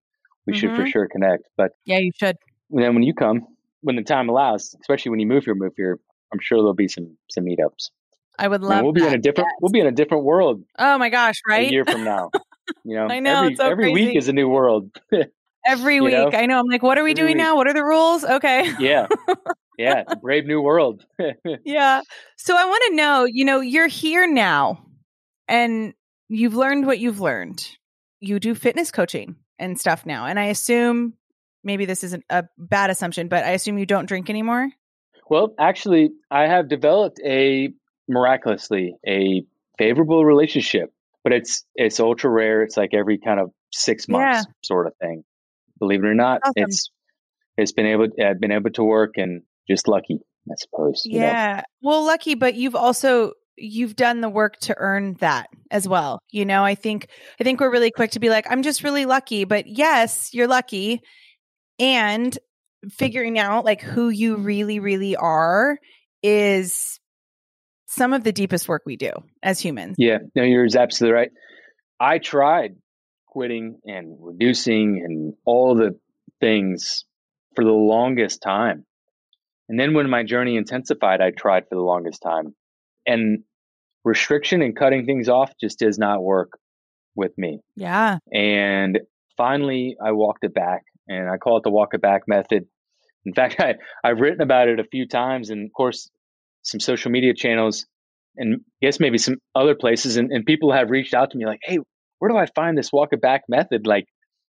[0.46, 0.60] we mm-hmm.
[0.60, 0.90] should for mm-hmm.
[0.90, 1.44] sure connect.
[1.56, 2.36] But yeah, you should.
[2.70, 3.46] And Then when you come,
[3.80, 5.98] when the time allows, especially when you move here, move here,
[6.32, 7.90] I'm sure there'll be some some meetups.
[8.38, 8.78] I would love.
[8.78, 9.48] And we'll be in a different.
[9.48, 9.58] Yes.
[9.60, 10.64] We'll be in a different world.
[10.78, 11.36] Oh my gosh!
[11.46, 11.68] Right.
[11.68, 12.30] A year from now,
[12.84, 13.08] you know.
[13.08, 13.44] I know.
[13.44, 14.90] Every, so every week is a new world.
[15.66, 16.30] every week, know?
[16.32, 16.58] I know.
[16.58, 17.44] I'm like, what are we every doing week.
[17.44, 17.56] now?
[17.56, 18.24] What are the rules?
[18.24, 18.72] Okay.
[18.78, 19.06] yeah.
[19.78, 20.04] Yeah.
[20.22, 21.04] brave new world.
[21.64, 22.00] yeah.
[22.36, 23.24] So I want to know.
[23.24, 24.84] You know, you're here now,
[25.52, 25.94] and
[26.28, 27.64] you've learned what you've learned.
[28.20, 30.26] You do fitness coaching and stuff now.
[30.26, 31.14] And I assume
[31.62, 34.70] maybe this isn't a bad assumption, but I assume you don't drink anymore.
[35.28, 37.72] Well, actually, I have developed a
[38.08, 39.44] miraculously a
[39.78, 42.62] favorable relationship, but it's it's ultra rare.
[42.62, 44.52] It's like every kind of six months yeah.
[44.62, 45.22] sort of thing.
[45.78, 46.52] Believe it or not, awesome.
[46.56, 46.90] it's
[47.56, 51.02] it's been able I've been able to work and just lucky, I suppose.
[51.04, 51.56] Yeah.
[51.56, 51.62] Know?
[51.90, 56.20] Well, lucky, but you've also you've done the work to earn that as well.
[56.30, 57.08] You know, I think
[57.40, 60.48] I think we're really quick to be like I'm just really lucky, but yes, you're
[60.48, 61.00] lucky.
[61.78, 62.36] And
[62.90, 65.78] figuring out like who you really really are
[66.22, 66.98] is
[67.86, 69.12] some of the deepest work we do
[69.42, 69.96] as humans.
[69.98, 71.30] Yeah, no, you're absolutely right.
[72.00, 72.76] I tried
[73.26, 75.98] quitting and reducing and all the
[76.40, 77.04] things
[77.54, 78.84] for the longest time.
[79.68, 82.54] And then when my journey intensified, I tried for the longest time.
[83.06, 83.44] And
[84.04, 86.58] restriction and cutting things off just does not work
[87.14, 87.60] with me.
[87.76, 88.18] Yeah.
[88.32, 89.00] And
[89.36, 92.66] finally, I walked it back and I call it the walk it back method.
[93.24, 96.10] In fact, I, I've written about it a few times and, of course,
[96.62, 97.86] some social media channels
[98.36, 100.16] and I guess maybe some other places.
[100.16, 101.78] And, and people have reached out to me like, hey,
[102.18, 103.86] where do I find this walk it back method?
[103.86, 104.06] Like,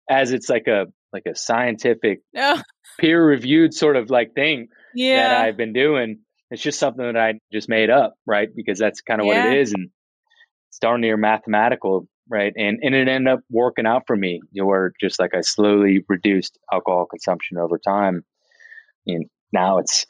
[0.08, 2.62] as it's like a like a scientific oh.
[2.98, 5.28] peer reviewed sort of like thing yeah.
[5.28, 6.20] that I've been doing.
[6.50, 8.48] It's just something that I just made up, right?
[8.54, 9.44] Because that's kind of yeah.
[9.44, 9.72] what it is.
[9.72, 9.90] And
[10.70, 12.52] it's darn near mathematical, right?
[12.56, 15.40] And and it ended up working out for me, you know, where just like I
[15.42, 18.24] slowly reduced alcohol consumption over time.
[19.06, 20.06] And now it's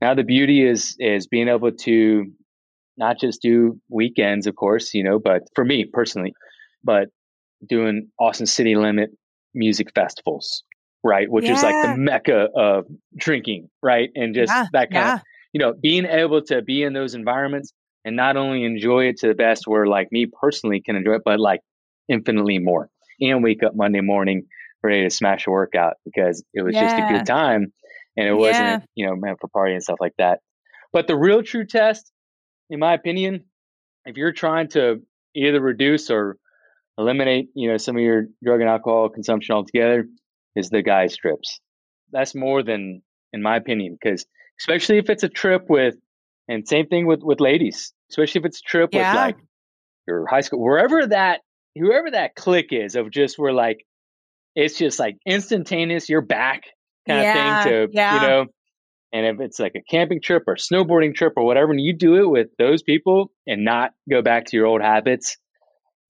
[0.00, 2.32] now the beauty is is being able to
[2.96, 6.34] not just do weekends, of course, you know, but for me personally,
[6.84, 7.08] but
[7.66, 9.10] doing Austin City Limit
[9.54, 10.62] music festivals,
[11.02, 11.30] right?
[11.30, 11.54] Which yeah.
[11.54, 14.10] is like the mecca of drinking, right?
[14.14, 15.14] And just yeah, that kind yeah.
[15.14, 15.20] of,
[15.54, 17.72] you know, being able to be in those environments
[18.04, 21.22] and not only enjoy it to the best where like me personally can enjoy it,
[21.24, 21.60] but like
[22.08, 22.90] infinitely more
[23.20, 24.46] and wake up Monday morning
[24.82, 27.72] ready to smash a workout because it was just a good time
[28.16, 30.40] and it wasn't, you know, meant for party and stuff like that.
[30.92, 32.10] But the real true test,
[32.68, 33.44] in my opinion,
[34.04, 35.02] if you're trying to
[35.34, 36.36] either reduce or
[36.98, 40.06] eliminate, you know, some of your drug and alcohol consumption altogether
[40.56, 41.60] is the guy strips.
[42.12, 44.26] That's more than, in my opinion, because
[44.60, 45.96] especially if it's a trip with,
[46.48, 49.12] and same thing with with ladies, especially if it's a trip yeah.
[49.12, 49.36] with like
[50.06, 51.40] your high school, wherever that,
[51.76, 53.84] whoever that click is of just where like
[54.54, 56.64] it's just like instantaneous, you're back
[57.06, 58.14] kind yeah, of thing to yeah.
[58.14, 58.46] you know.
[59.12, 62.16] And if it's like a camping trip or snowboarding trip or whatever, and you do
[62.16, 65.36] it with those people and not go back to your old habits,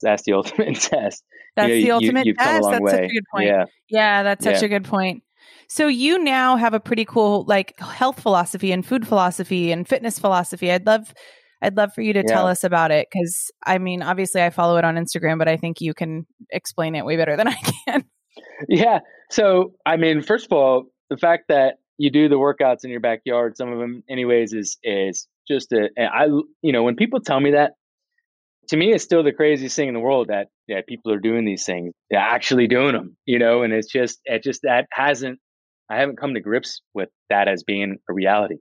[0.00, 1.22] that's the ultimate test.
[1.54, 2.68] That's you know, the ultimate you, test.
[2.70, 2.90] That's way.
[2.90, 3.46] such a good point.
[3.46, 4.64] Yeah, yeah that's such yeah.
[4.64, 5.22] a good point.
[5.68, 10.18] So you now have a pretty cool like health philosophy and food philosophy and fitness
[10.18, 10.70] philosophy.
[10.70, 11.12] I'd love
[11.62, 12.34] I'd love for you to yeah.
[12.34, 15.56] tell us about it cuz I mean obviously I follow it on Instagram but I
[15.56, 17.54] think you can explain it way better than I
[17.88, 18.04] can.
[18.68, 19.00] Yeah.
[19.30, 23.00] So, I mean, first of all, the fact that you do the workouts in your
[23.00, 26.26] backyard, some of them anyways is is just a I
[26.62, 27.72] you know, when people tell me that
[28.68, 31.44] to me, it's still the craziest thing in the world that yeah, people are doing
[31.44, 35.38] these things, they're actually doing them, you know, and it's just, it just that hasn't,
[35.90, 38.56] I haven't come to grips with that as being a reality.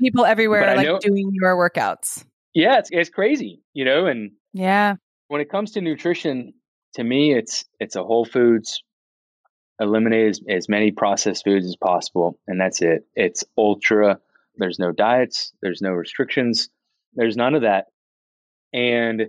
[0.00, 2.24] People everywhere are like know, doing your workouts.
[2.54, 4.96] Yeah, it's it's crazy, you know, and yeah,
[5.28, 6.54] when it comes to nutrition,
[6.94, 8.82] to me, it's it's a whole foods.
[9.80, 13.06] Eliminate as, as many processed foods as possible, and that's it.
[13.14, 14.18] It's ultra.
[14.56, 15.52] There's no diets.
[15.62, 16.68] There's no restrictions.
[17.14, 17.86] There's none of that.
[18.74, 19.28] And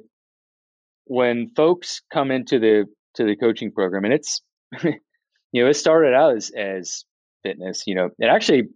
[1.06, 4.42] when folks come into the to the coaching program, and it's
[5.52, 7.06] you know it started out as as
[7.44, 7.84] fitness.
[7.88, 8.70] You know, it actually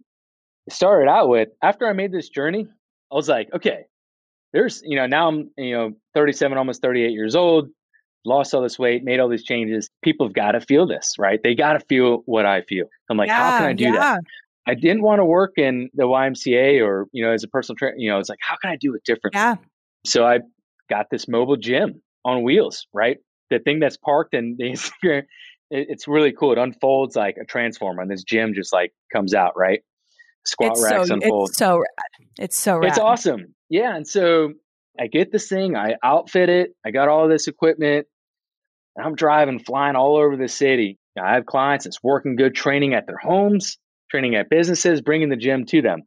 [0.70, 2.66] started out with after I made this journey,
[3.12, 3.84] I was like, okay,
[4.52, 7.68] there's you know now I'm you know 37, almost 38 years old,
[8.24, 9.90] lost all this weight, made all these changes.
[10.02, 11.40] People have got to feel this, right?
[11.42, 12.86] They got to feel what I feel.
[13.10, 13.92] I'm like, yeah, how can I do yeah.
[13.92, 14.20] that?
[14.68, 17.96] I didn't want to work in the YMCA or you know as a personal trainer.
[17.96, 19.40] You know, it's like, how can I do it differently?
[19.40, 19.56] Yeah.
[20.04, 20.40] So I
[20.88, 23.18] got this mobile gym on wheels, right?
[23.50, 24.34] The thing that's parked
[25.70, 26.52] and it's really cool.
[26.52, 29.80] It unfolds like a transformer, and this gym just like comes out, right?
[30.44, 31.48] Squat it's racks so, unfold.
[31.50, 32.28] It's so rad.
[32.38, 32.88] It's so rad.
[32.88, 33.54] It's awesome.
[33.68, 34.52] Yeah, and so
[34.98, 38.06] I get this thing, I outfit it, I got all this equipment,
[38.94, 40.98] and I'm driving, flying all over the city.
[41.20, 43.78] I have clients that's working good, training at their homes,
[44.10, 46.02] training at businesses, bringing the gym to them.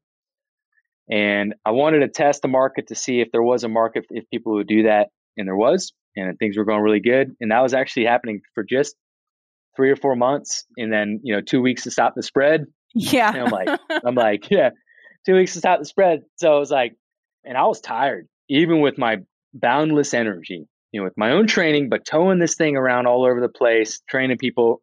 [1.12, 4.30] And I wanted to test the market to see if there was a market, if
[4.30, 5.08] people would do that.
[5.38, 7.32] And there was, and things were going really good.
[7.42, 8.96] And that was actually happening for just
[9.76, 10.66] three or four months.
[10.78, 12.66] And then, you know, two weeks to stop the spread.
[12.94, 13.30] Yeah.
[13.30, 14.72] And I'm like, I'm like, yeah,
[15.26, 16.22] two weeks to stop the spread.
[16.38, 16.96] So I was like,
[17.44, 19.18] and I was tired, even with my
[19.54, 23.42] boundless energy, you know, with my own training, but towing this thing around all over
[23.42, 24.82] the place, training people,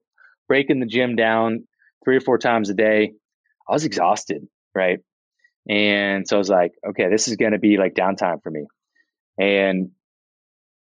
[0.49, 1.65] breaking the gym down
[2.05, 3.13] three or four times a day.
[3.69, 5.01] I was exhausted, right?
[5.69, 8.67] And so I was like, okay, this is going to be like downtime for me.
[9.39, 9.91] And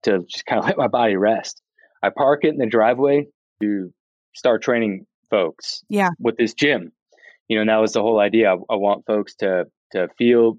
[0.03, 1.61] to just kind of let my body rest,
[2.03, 3.27] I park it in the driveway
[3.61, 3.93] to
[4.33, 6.09] start training folks yeah.
[6.19, 6.91] with this gym.
[7.47, 8.51] You know, and that was the whole idea.
[8.51, 10.57] I, I want folks to to feel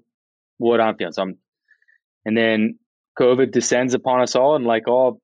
[0.57, 1.13] what I'm feeling.
[1.13, 1.37] So I'm
[2.25, 2.79] And then
[3.19, 5.21] COVID descends upon us all, and like all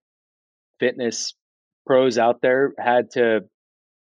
[0.79, 1.33] fitness
[1.85, 3.41] pros out there, had to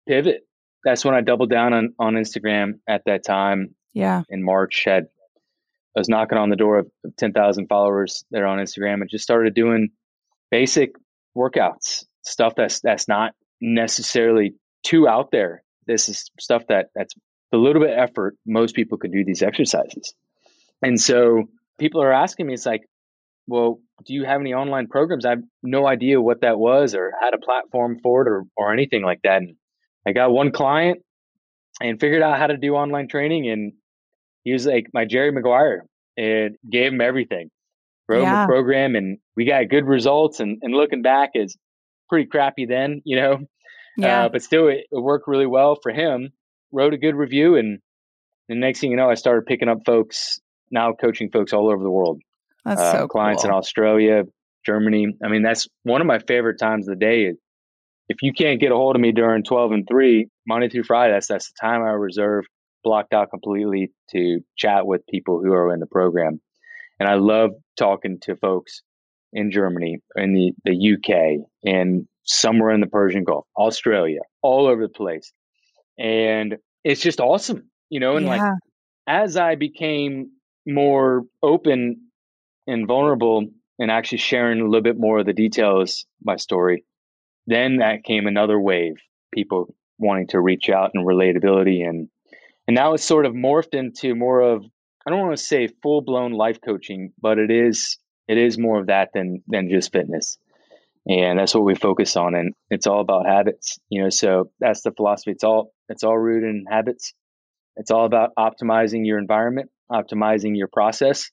[0.07, 0.41] pivot.
[0.83, 3.75] That's when I doubled down on on Instagram at that time.
[3.93, 4.23] Yeah.
[4.29, 5.05] In March, had
[5.95, 9.23] I was knocking on the door of ten thousand followers there on Instagram, and just
[9.23, 9.89] started doing
[10.51, 10.91] basic
[11.35, 15.63] workouts, stuff that's that's not necessarily too out there.
[15.87, 17.13] This is stuff that that's
[17.53, 18.35] a little bit effort.
[18.45, 20.13] Most people can do these exercises,
[20.81, 21.43] and so
[21.79, 22.81] people are asking me, it's like,
[23.47, 25.25] well, do you have any online programs?
[25.25, 28.73] I have no idea what that was or had a platform for it or or
[28.73, 29.37] anything like that.
[29.37, 29.55] And
[30.07, 30.99] I got one client
[31.81, 33.73] and figured out how to do online training, and
[34.43, 35.85] he was like my Jerry Maguire
[36.17, 37.49] and gave him everything.
[38.07, 38.43] Wrote yeah.
[38.43, 40.39] him a program, and we got good results.
[40.39, 41.57] And, and looking back, is
[42.09, 43.39] pretty crappy then, you know.
[43.97, 44.25] Yeah.
[44.25, 46.29] Uh, but still, it, it worked really well for him.
[46.71, 47.79] Wrote a good review, and
[48.49, 50.39] the next thing you know, I started picking up folks
[50.71, 52.21] now, coaching folks all over the world.
[52.65, 53.51] That's uh, so clients cool.
[53.51, 54.23] in Australia,
[54.65, 55.15] Germany.
[55.23, 57.33] I mean, that's one of my favorite times of the day.
[58.09, 61.13] If you can't get a hold of me during twelve and three, Monday through Friday,
[61.13, 62.45] that's that's the time I reserve
[62.83, 66.39] blocked out completely to chat with people who are in the program.
[66.99, 68.83] And I love talking to folks
[69.35, 74.81] in Germany, in the, the UK, and somewhere in the Persian Gulf, Australia, all over
[74.81, 75.31] the place.
[75.99, 78.37] And it's just awesome, you know, and yeah.
[78.37, 78.53] like
[79.07, 80.31] as I became
[80.65, 82.01] more open
[82.65, 83.45] and vulnerable
[83.77, 86.83] and actually sharing a little bit more of the details my story,
[87.45, 88.95] then that came another wave,
[89.33, 92.09] people wanting to reach out and relatability and
[92.67, 94.65] and now it's sort of morphed into more of
[95.05, 98.79] I don't want to say full blown life coaching, but it is it is more
[98.79, 100.37] of that than than just fitness.
[101.07, 103.77] And that's what we focus on and it's all about habits.
[103.89, 105.31] You know, so that's the philosophy.
[105.31, 107.13] It's all it's all rooted in habits.
[107.75, 111.29] It's all about optimizing your environment, optimizing your process.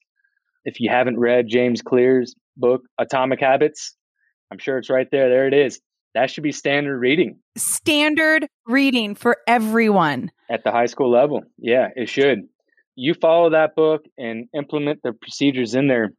[0.64, 3.96] If you haven't read James Clear's book Atomic Habits,
[4.50, 5.28] I'm sure it's right there.
[5.28, 5.80] There it is.
[6.14, 7.38] That should be standard reading.
[7.56, 10.30] Standard reading for everyone.
[10.50, 11.42] At the high school level.
[11.56, 12.40] Yeah, it should
[12.94, 16.12] you follow that book and implement the procedures in there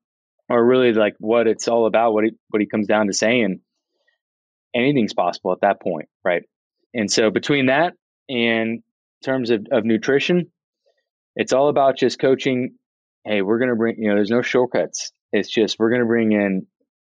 [0.49, 3.59] are really like what it's all about what he what he comes down to saying
[4.75, 6.43] anything's possible at that point right
[6.93, 7.93] and so between that
[8.29, 8.81] and
[9.23, 10.51] terms of, of nutrition
[11.35, 12.75] it's all about just coaching
[13.25, 16.65] hey we're to bring you know there's no shortcuts it's just we're to bring in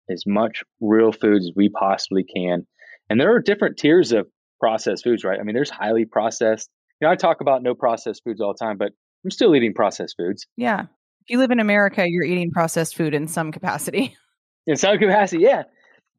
[0.09, 2.65] as much real foods as we possibly can
[3.09, 4.27] and there are different tiers of
[4.59, 8.23] processed foods right i mean there's highly processed you know i talk about no processed
[8.23, 8.91] foods all the time but
[9.23, 10.47] I'm still eating processed foods.
[10.55, 10.85] Yeah.
[11.29, 14.17] If you live in America, you're eating processed food in some capacity.
[14.65, 15.63] In some capacity, yeah.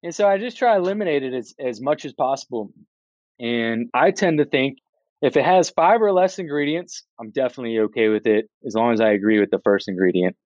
[0.05, 2.73] And so I just try to eliminate it as, as much as possible.
[3.41, 4.79] And I tend to think
[5.21, 9.01] if it has five or less ingredients, I'm definitely okay with it as long as
[9.01, 10.37] I agree with the first ingredient.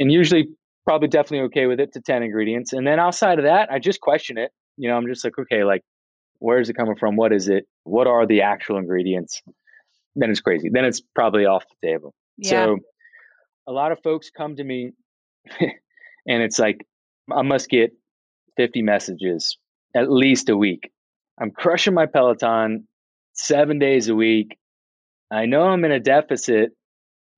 [0.00, 0.48] And usually,
[0.84, 2.72] probably definitely okay with it to 10 ingredients.
[2.72, 4.50] And then outside of that, I just question it.
[4.76, 5.82] You know, I'm just like, okay, like,
[6.38, 7.14] where is it coming from?
[7.14, 7.66] What is it?
[7.84, 9.42] What are the actual ingredients?
[10.16, 10.68] then it's crazy.
[10.72, 12.14] Then it's probably off the table.
[12.36, 12.50] Yeah.
[12.50, 12.78] So
[13.66, 14.92] a lot of folks come to me
[15.60, 15.72] and
[16.42, 16.86] it's like,
[17.30, 17.92] I must get
[18.56, 19.56] 50 messages
[19.94, 20.90] at least a week.
[21.40, 22.86] I'm crushing my Peloton
[23.32, 24.58] seven days a week.
[25.30, 26.70] I know I'm in a deficit.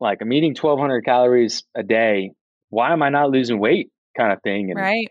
[0.01, 2.33] Like I'm eating 1200 calories a day.
[2.71, 4.71] Why am I not losing weight kind of thing?
[4.71, 5.09] And right.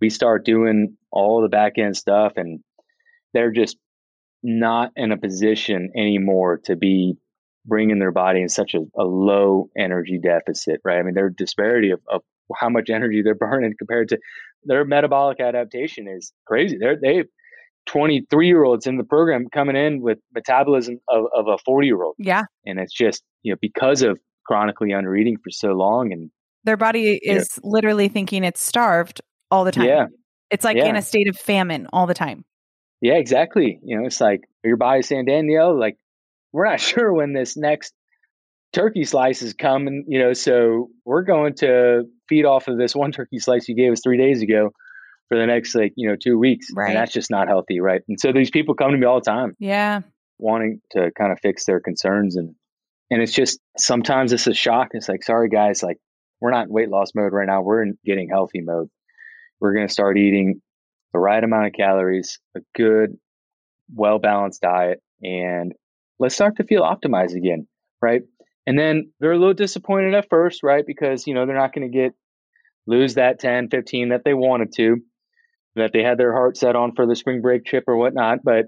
[0.00, 2.60] we start doing all the back end stuff and
[3.32, 3.76] they're just
[4.42, 7.16] not in a position anymore to be
[7.64, 10.98] bringing their body in such a, a low energy deficit, right?
[10.98, 12.22] I mean, their disparity of, of
[12.56, 14.18] how much energy they're burning compared to
[14.64, 16.78] their metabolic adaptation is crazy.
[16.78, 17.24] They're, they
[17.86, 22.02] 23 year olds in the program coming in with metabolism of, of a 40 year
[22.02, 22.14] old.
[22.18, 22.44] Yeah.
[22.64, 26.30] And it's just, you know, because of chronically under eating for so long and
[26.64, 29.20] their body is know, literally thinking it's starved
[29.50, 29.86] all the time.
[29.86, 30.06] Yeah.
[30.50, 30.86] It's like yeah.
[30.86, 32.44] in a state of famine all the time.
[33.00, 33.80] Yeah, exactly.
[33.82, 35.96] You know, it's like your body's saying, Danielle, like,
[36.52, 37.92] we're not sure when this next
[38.72, 43.12] turkey slice is coming, you know, so we're going to feed off of this one
[43.12, 44.70] turkey slice you gave us three days ago
[45.28, 46.68] for the next like, you know, two weeks.
[46.74, 46.88] Right.
[46.88, 48.02] And that's just not healthy, right?
[48.08, 49.54] And so these people come to me all the time.
[49.58, 50.00] Yeah.
[50.38, 52.54] Wanting to kind of fix their concerns and
[53.10, 54.88] and it's just sometimes it's a shock.
[54.92, 55.98] It's like, sorry guys, like
[56.40, 57.60] we're not in weight loss mode right now.
[57.60, 58.88] We're in getting healthy mode.
[59.60, 60.62] We're gonna start eating
[61.12, 63.18] the right amount of calories, a good,
[63.94, 65.72] well balanced diet, and
[66.22, 67.66] let's start to feel optimized again,
[68.00, 68.22] right?
[68.64, 70.84] And then they're a little disappointed at first, right?
[70.86, 72.14] Because, you know, they're not going to get
[72.86, 74.98] lose that 10, 15 that they wanted to,
[75.74, 78.38] that they had their heart set on for the spring break trip or whatnot.
[78.44, 78.66] But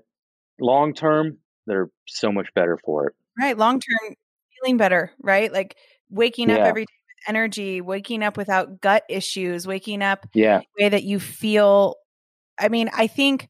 [0.60, 1.38] long term,
[1.68, 3.14] they're so much better for it.
[3.40, 3.56] Right.
[3.56, 4.16] Long term,
[4.60, 5.52] feeling better, right?
[5.52, 5.76] Like
[6.10, 10.88] waking up every day with energy, waking up without gut issues, waking up yeah way
[10.88, 11.94] that you feel.
[12.58, 13.48] I mean, I think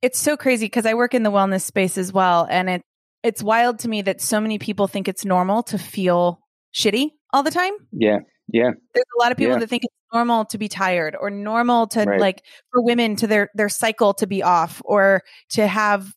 [0.00, 2.46] it's so crazy because I work in the wellness space as well.
[2.48, 2.82] And it,
[3.28, 6.40] it's wild to me that so many people think it's normal to feel
[6.74, 7.72] shitty all the time.
[7.92, 8.18] Yeah.
[8.50, 8.70] Yeah.
[8.94, 9.60] There's a lot of people Yeah.
[9.60, 12.18] that think it's normal to be tired or normal to Right.
[12.20, 16.10] like for women to their their cycle to be off or to have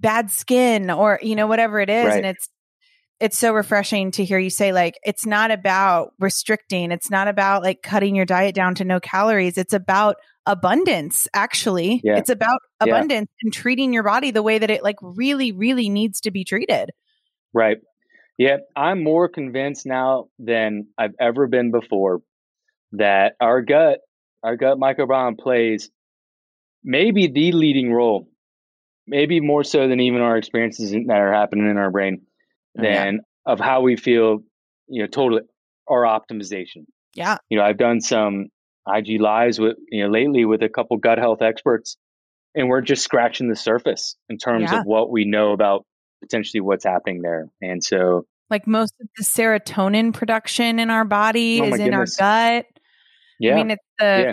[0.00, 2.16] bad skin or you know whatever it is Right.
[2.16, 2.48] and it's
[3.20, 7.62] it's so refreshing to hear you say like it's not about restricting it's not about
[7.62, 10.16] like cutting your diet down to no calories it's about
[10.46, 12.16] abundance actually Yeah.
[12.18, 12.94] it's about Yeah.
[12.94, 16.44] abundance and treating your body the way that it like really really needs to be
[16.44, 16.90] treated
[17.52, 17.78] Right.
[18.36, 22.20] Yeah, I'm more convinced now than I've ever been before
[22.92, 23.98] that our gut,
[24.42, 25.90] our gut microbiome plays
[26.84, 28.28] maybe the leading role,
[29.06, 32.22] maybe more so than even our experiences that are happening in our brain,
[32.78, 33.04] Yeah.
[33.04, 34.40] than of how we feel,
[34.88, 35.42] you know, totally
[35.88, 36.84] our optimization.
[37.14, 38.48] yeah You know, I've done some
[38.86, 41.96] IG lives with, you know, lately with a couple gut health experts,
[42.54, 44.80] and we're just scratching the surface in terms Yeah.
[44.80, 45.84] of what we know about
[46.22, 47.48] potentially what's happening there.
[47.62, 52.06] And so, like most of the serotonin production in our body Oh is in our
[52.18, 52.66] gut
[53.40, 54.04] yeah, I mean, it's the.
[54.04, 54.32] Yeah.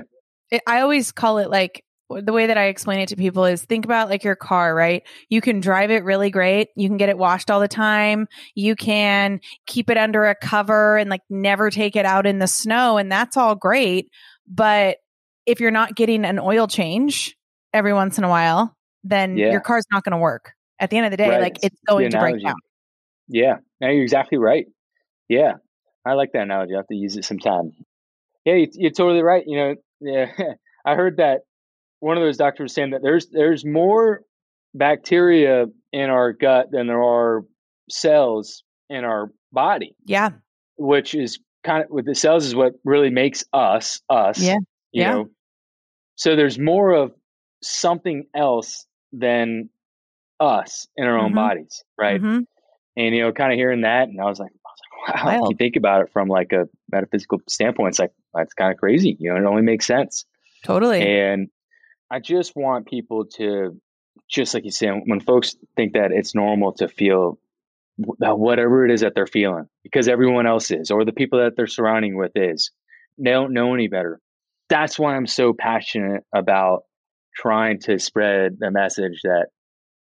[0.58, 3.64] It, I always call it like the way that I explain it to people is
[3.64, 5.04] think about like your car, right?
[5.30, 6.70] You can drive it really great.
[6.76, 8.28] You can get it washed all the time.
[8.54, 12.48] You can keep it under a cover and like never take it out in the
[12.48, 12.98] snow.
[12.98, 14.10] And that's all great.
[14.48, 14.98] But
[15.46, 17.36] if you're not getting an oil change
[17.74, 19.52] every once in a while, then Yeah.
[19.52, 20.52] your car's not going to work.
[20.80, 21.42] At the end of the day, Right.
[21.42, 22.56] like it's going to break down.
[23.28, 24.66] Yeah, no, you're exactly right.
[25.30, 25.54] Yeah,
[26.06, 26.74] I like that analogy.
[26.76, 27.72] I have to use it sometime.
[28.44, 29.44] Yeah, you, you're totally right.
[29.48, 30.32] You know, yeah,
[30.86, 31.42] I heard that
[32.06, 34.22] one of those doctors saying that there's there's more
[34.76, 37.44] bacteria in our gut than there are
[37.90, 40.30] cells in our body, Yeah.
[40.78, 44.40] which is kind of with the cells is what really makes us us.
[44.40, 44.58] Yeah,
[44.92, 45.12] You yeah.
[45.14, 45.30] know,
[46.16, 47.12] so there's more of
[47.64, 49.70] something else than
[50.40, 51.36] us in our own Mhm.
[51.36, 52.22] bodies, right?
[52.22, 52.46] Mhm.
[52.98, 54.52] and you know kind of hearing that and i was like,
[55.08, 58.00] I was like wow if you think about it from like a metaphysical standpoint it's
[58.00, 60.26] like that's kind of crazy you know it only makes sense
[60.64, 61.02] Totally.
[61.02, 61.50] and
[62.12, 63.80] i just want people to
[64.30, 67.38] just like you said when folks think that it's normal to feel
[68.20, 71.54] that whatever it is that they're feeling because everyone else is or the people that
[71.56, 72.72] they're surrounding with is
[73.18, 74.20] they don't know any better
[74.70, 76.84] that's why i'm so passionate about
[77.36, 79.48] trying to spread the message that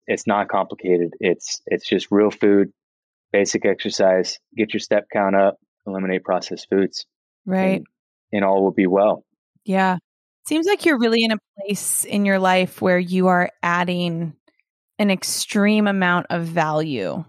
[0.06, 2.70] it's not complicated it's it's just real food
[3.32, 7.06] basic exercise get your step count up eliminate processed foods
[7.46, 7.76] right.
[7.78, 7.86] and,
[8.32, 9.24] and all will be well
[9.64, 9.98] Yeah.
[10.52, 14.34] Seems like you're really in a place in your life where you are adding
[14.98, 17.24] an extreme amount of value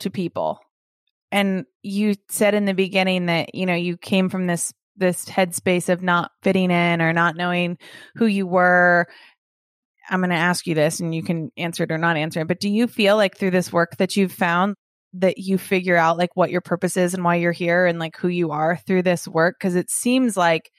[0.00, 0.58] to people.
[1.30, 5.88] And you said in the beginning that, you know, you came from this this headspace
[5.88, 7.78] of not fitting in or not knowing
[8.16, 9.06] who you were.
[10.10, 12.48] I'm going to ask you this and you can answer it or not answer it,
[12.48, 14.74] but do you feel like through this work that you've found
[15.12, 18.16] that you figure out like what your purpose is and why you're here and like
[18.16, 20.72] who you are through this work because it seems like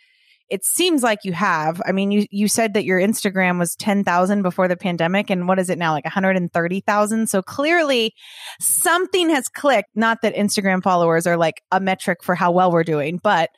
[0.52, 1.82] it seems like you have.
[1.86, 5.58] I mean, you you said that your Instagram was 10,000 before the pandemic and what
[5.60, 7.28] is it now like 130,000.
[7.28, 8.14] So clearly
[8.60, 9.90] something has clicked.
[9.96, 13.50] Not that Instagram followers are like a metric for how well we're doing, but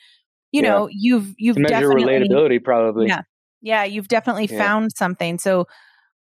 [0.52, 0.70] you Yeah.
[0.70, 3.22] know, you've you've definitely relatability probably Yeah.
[3.62, 4.58] yeah, you've definitely Yeah.
[4.60, 5.40] found something.
[5.40, 5.66] So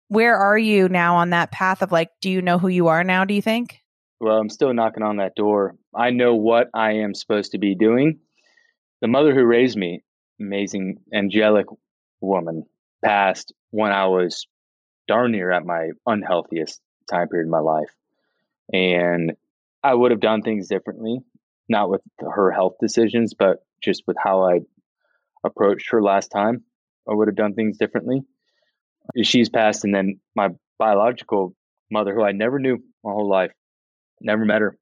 [0.08, 3.04] where are you now on that path of like do you know who you are
[3.04, 3.78] now, do you think?
[4.20, 7.74] well i'm still knocking on that door i know what i am supposed to be
[7.74, 8.20] doing
[9.00, 10.00] the mother who raised me
[10.40, 11.66] amazing angelic
[12.20, 12.64] woman
[13.04, 14.46] passed when i was
[15.08, 16.80] darn near at my unhealthiest
[17.10, 17.90] time period in my life.
[18.72, 19.32] And
[19.82, 21.18] i would have done things differently
[21.68, 24.60] not with her health decisions but just with how i
[25.44, 26.64] approached her last time
[27.08, 28.22] i would have done things differently.
[29.22, 31.54] She's passed and then my biological
[31.90, 33.52] mother who i never knew my whole life
[34.20, 34.76] never met her.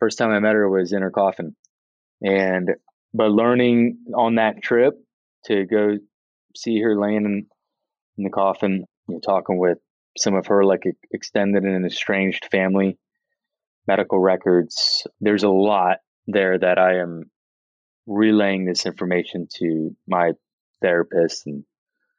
[0.00, 1.54] First time i met her was in her coffin.
[2.20, 2.70] And
[3.14, 4.94] but learning on that trip
[5.46, 5.96] to go
[6.56, 7.46] see her laying in,
[8.18, 9.78] in the coffin you know, talking with
[10.18, 10.82] some of her like
[11.12, 12.98] extended and estranged family
[13.86, 15.06] medical records.
[15.20, 15.98] There's a lot
[16.28, 17.24] there that i am
[18.06, 20.30] relaying this information to my
[20.84, 21.64] therapists and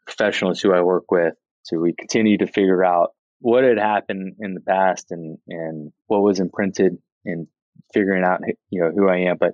[0.05, 1.33] professionals who i work with
[1.63, 6.21] so we continue to figure out what had happened in the past and and what
[6.21, 7.47] was imprinted and
[7.93, 9.37] figuring out you know who I am.
[9.37, 9.53] But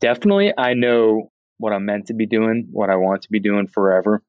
[0.00, 3.66] definitely I know what I'm meant to be doing what I want to be doing
[3.66, 4.22] forever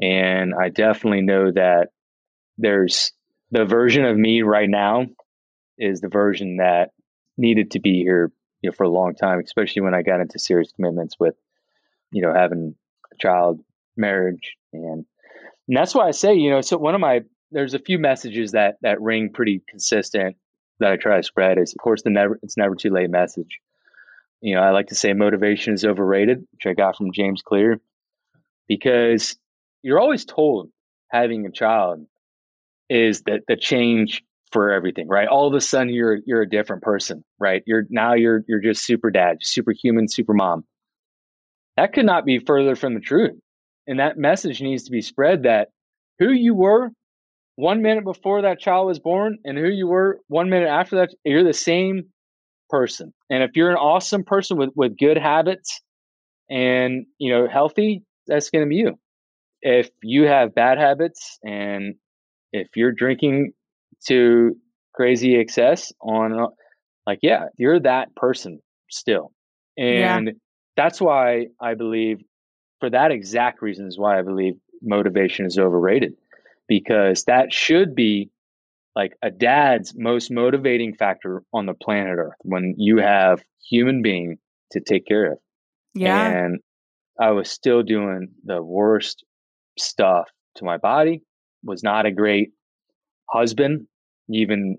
[0.00, 1.88] and I definitely know that
[2.58, 3.12] there's
[3.50, 5.06] the version of me right now
[5.78, 6.90] is the version that
[7.36, 8.30] needed to be here
[8.62, 11.34] you know, for a long time, especially when I got into serious commitments with,
[12.12, 12.74] you know, having
[13.12, 13.60] a child,
[13.96, 15.04] marriage, and
[15.68, 17.20] and that's why I say, you know, so one of my
[17.52, 20.36] there's a few messages that that ring pretty consistent
[20.78, 23.58] that I try to spread is, of course, the never it's never too late message.
[24.40, 27.80] You know, I like to say motivation is overrated, which I got from James Clear,
[28.68, 29.36] because
[29.82, 30.70] you're always told
[31.10, 32.06] having a child
[32.88, 34.22] is that the change
[34.52, 35.28] for everything, right?
[35.28, 37.62] All of a sudden you're you're a different person, right?
[37.66, 40.64] You're now you're you're just super dad, super human, super mom.
[41.76, 43.38] That could not be further from the truth.
[43.86, 45.68] And that message needs to be spread that
[46.18, 46.90] who you were
[47.56, 51.10] one minute before that child was born and who you were one minute after that,
[51.24, 52.04] you're the same
[52.70, 53.12] person.
[53.28, 55.80] And if you're an awesome person with, with good habits
[56.48, 58.98] and you know healthy, that's gonna be you.
[59.62, 61.96] If you have bad habits and
[62.52, 63.52] if you're drinking
[64.06, 64.56] to
[64.94, 66.46] crazy excess on uh,
[67.06, 68.60] like yeah you're that person
[68.90, 69.32] still
[69.76, 70.32] and yeah.
[70.76, 72.20] that's why i believe
[72.80, 76.14] for that exact reason is why i believe motivation is overrated
[76.66, 78.30] because that should be
[79.00, 84.36] like a dad's most motivating factor on the planet earth when you have human being
[84.72, 85.38] to take care of
[85.94, 86.60] yeah and
[87.20, 89.24] i was still doing the worst
[89.78, 91.22] stuff to my body
[91.62, 92.50] was not a great
[93.30, 93.86] husband
[94.28, 94.76] even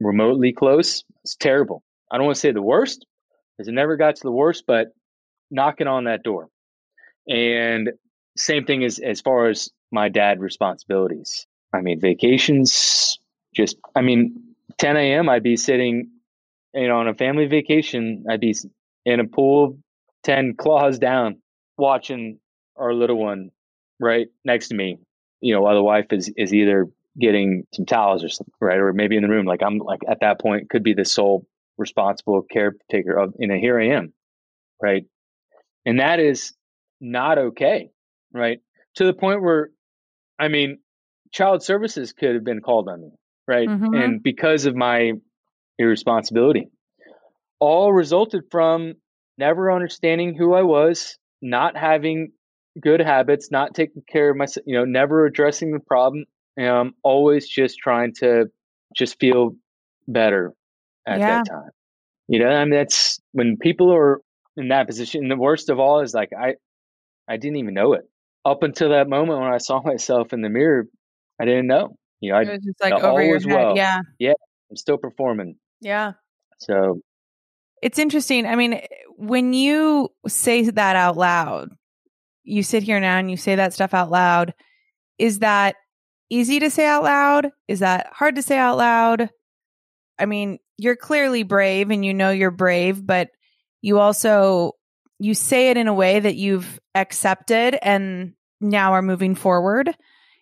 [0.00, 1.82] remotely close, it's terrible.
[2.10, 3.06] I don't want to say the worst,
[3.56, 4.88] because it never got to the worst, but
[5.50, 6.48] knocking on that door.
[7.28, 7.90] And
[8.36, 11.46] same thing as as far as my dad responsibilities.
[11.72, 13.18] I mean, vacations,
[13.54, 15.28] just I mean, 10 a.m.
[15.28, 16.10] I'd be sitting,
[16.74, 18.24] you know, on a family vacation.
[18.30, 18.54] I'd be
[19.04, 19.78] in a pool,
[20.24, 21.40] 10 claws down,
[21.76, 22.38] watching
[22.76, 23.50] our little one
[23.98, 24.98] right next to me.
[25.40, 26.86] You know, while the wife is is either
[27.18, 28.78] getting some towels or something, right?
[28.78, 31.46] Or maybe in the room, like I'm like at that point could be the sole
[31.78, 34.12] responsible caretaker of, you know, here I am,
[34.80, 35.04] right?
[35.86, 36.52] And that is
[37.00, 37.90] not okay,
[38.32, 38.60] right?
[38.96, 39.70] To the point where,
[40.38, 40.78] I mean,
[41.32, 43.10] child services could have been called on me,
[43.50, 43.68] right?
[43.68, 43.94] Mm-hmm.
[43.94, 45.12] And because of my
[45.78, 46.68] irresponsibility,
[47.58, 48.94] all resulted from
[49.36, 52.30] never understanding who I was, not having
[52.80, 56.24] good habits, not taking care of myself, you know, never addressing the problem,
[56.56, 58.46] I'm always just trying to
[58.96, 59.56] just feel
[60.06, 60.52] better
[61.06, 61.38] at yeah.
[61.38, 61.70] that time.
[62.28, 64.20] You know, I mean, that's when people are
[64.56, 65.28] in that position.
[65.28, 66.54] The worst of all is like I,
[67.28, 68.02] I didn't even know it
[68.44, 70.86] up until that moment when I saw myself in the mirror.
[71.40, 71.96] I didn't know.
[72.20, 73.46] You know, I was just like over your head.
[73.46, 73.76] Well.
[73.76, 74.34] Yeah, yeah.
[74.70, 75.56] I'm still performing.
[75.80, 76.12] Yeah.
[76.58, 77.00] So
[77.82, 78.46] it's interesting.
[78.46, 78.80] I mean,
[79.16, 81.70] when you say that out loud,
[82.44, 84.54] you sit here now and you say that stuff out loud.
[85.18, 85.76] Is that
[86.28, 87.50] easy to say out loud?
[87.68, 89.30] Is that hard to say out loud?
[90.18, 93.30] I mean, you're clearly brave and you know you're brave, but
[93.82, 94.72] you also
[95.18, 99.94] you say it in a way that you've accepted and now are moving forward.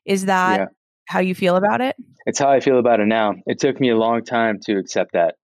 [0.05, 0.67] Is that yeah.
[1.09, 1.97] How you feel about it?
[2.27, 3.35] It's how I feel about it now.
[3.47, 5.37] It took me a long time to accept that,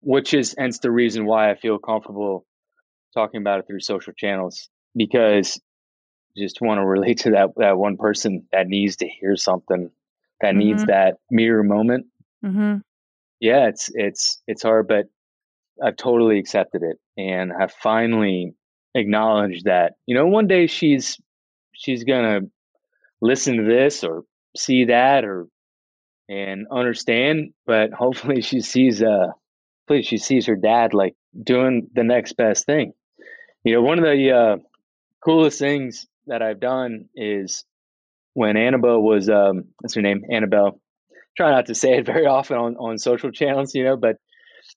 [0.00, 2.46] which is hence the reason why I feel comfortable
[3.12, 5.60] talking about it through social channels because
[6.36, 9.90] just want to relate to that that one person that needs to hear something
[10.40, 10.58] that mm-hmm.
[10.58, 12.06] needs that mirror moment.
[12.44, 12.78] Mm-hmm.
[13.40, 15.06] Yeah, it's it's it's hard, but
[15.84, 18.54] I've totally accepted it, and have finally
[18.94, 21.18] acknowledged that you know one day she's
[21.72, 22.42] she's gonna
[23.20, 24.22] listen to this or
[24.56, 25.46] see that or
[26.28, 29.28] and understand, but hopefully she sees uh
[29.82, 32.92] hopefully she sees her dad like doing the next best thing.
[33.64, 34.56] You know, one of the uh,
[35.24, 37.64] coolest things that I've done is
[38.34, 40.22] when Annabelle was um what's her name?
[40.30, 40.80] Annabelle.
[41.36, 44.16] Try not to say it very often on, on social channels, you know, but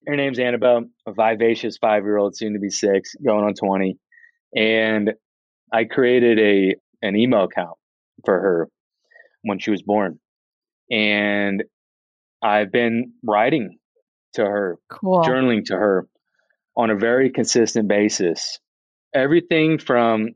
[0.07, 3.97] her name's Annabelle, a vivacious five year old, soon to be six, going on twenty.
[4.55, 5.13] And
[5.71, 7.77] I created a an email account
[8.23, 8.69] for her
[9.45, 10.19] when she was born.
[10.91, 11.63] And
[12.43, 13.77] I've been writing
[14.33, 15.23] to her, cool.
[15.23, 16.07] journaling to her
[16.75, 18.59] on a very consistent basis.
[19.13, 20.29] Everything from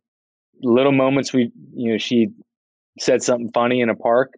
[0.61, 2.29] little moments we you know she
[2.99, 4.33] said something funny in a park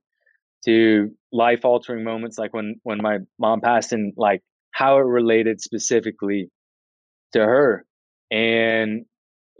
[0.65, 4.41] to life altering moments like when when my mom passed and like
[4.71, 6.49] how it related specifically
[7.33, 7.85] to her
[8.29, 9.05] and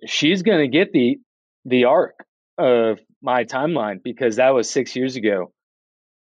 [0.06, 1.18] she's going to get the
[1.66, 2.14] the arc
[2.58, 5.52] of my timeline because that was 6 years ago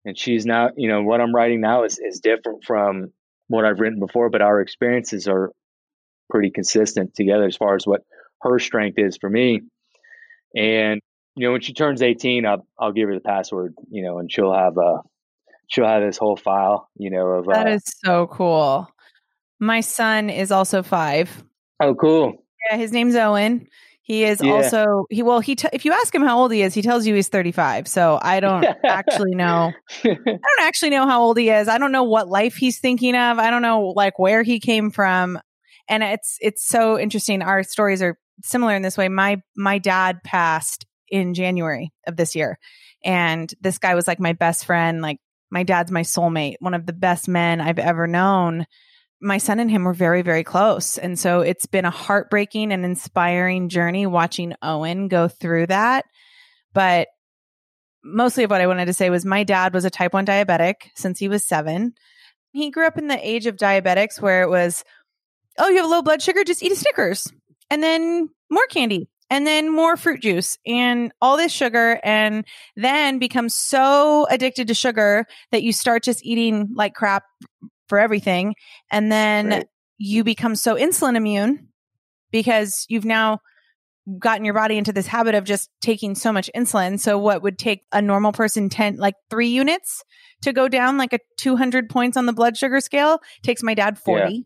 [0.04, 3.12] and she's now you know what I'm writing now is is different from
[3.48, 5.52] what I've written before but our experiences are
[6.30, 8.02] pretty consistent together as far as what
[8.42, 9.62] her strength is for me
[10.56, 11.00] and
[11.36, 14.30] you know, when she turns 18, I'll, I'll give her the password, you know, and
[14.30, 15.00] she'll have a,
[15.68, 18.88] she'll have this whole file, you know, of that uh, is so cool.
[19.58, 21.42] My son is also five.
[21.80, 22.44] Oh, cool.
[22.70, 23.66] Yeah, his name's Owen.
[24.04, 24.52] He is yeah.
[24.52, 25.22] also he.
[25.22, 27.28] Well, he t- if you ask him how old he is, he tells you he's
[27.28, 27.88] thirty five.
[27.88, 29.72] So I don't actually know.
[30.04, 31.68] I don't actually know how old he is.
[31.68, 33.38] I don't know what life he's thinking of.
[33.38, 35.40] I don't know like where he came from.
[35.88, 37.40] And it's it's so interesting.
[37.40, 39.08] Our stories are similar in this way.
[39.08, 42.58] My my dad passed in January of this year,
[43.02, 45.00] and this guy was like my best friend.
[45.00, 45.16] Like
[45.50, 48.66] my dad's my soulmate, one of the best men I've ever known
[49.24, 50.98] my son and him were very, very close.
[50.98, 56.04] And so it's been a heartbreaking and inspiring journey watching Owen go through that.
[56.74, 57.08] But
[58.04, 60.74] mostly of what I wanted to say was my dad was a type 1 diabetic
[60.94, 61.94] since he was seven.
[62.52, 64.84] He grew up in the age of diabetics where it was,
[65.58, 67.32] oh, you have low blood sugar, just eat a Snickers
[67.70, 72.44] and then more candy and then more fruit juice and all this sugar and
[72.76, 77.24] then become so addicted to sugar that you start just eating like crap
[77.88, 78.54] for everything.
[78.90, 79.66] And then right.
[79.98, 81.68] you become so insulin immune
[82.30, 83.40] because you've now
[84.18, 87.00] gotten your body into this habit of just taking so much insulin.
[87.00, 90.02] So what would take a normal person 10 like 3 units
[90.42, 93.98] to go down like a 200 points on the blood sugar scale takes my dad
[93.98, 94.40] 40, yeah.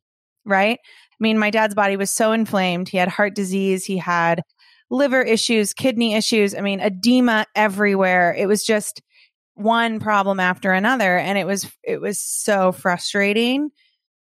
[0.45, 0.78] right?
[0.84, 2.89] I mean, my dad's body was so inflamed.
[2.89, 4.43] He had heart disease, he had
[4.91, 8.34] liver issues, kidney issues, I mean, edema everywhere.
[8.39, 9.03] It was just
[9.59, 13.70] one problem after another and it was it was so frustrating.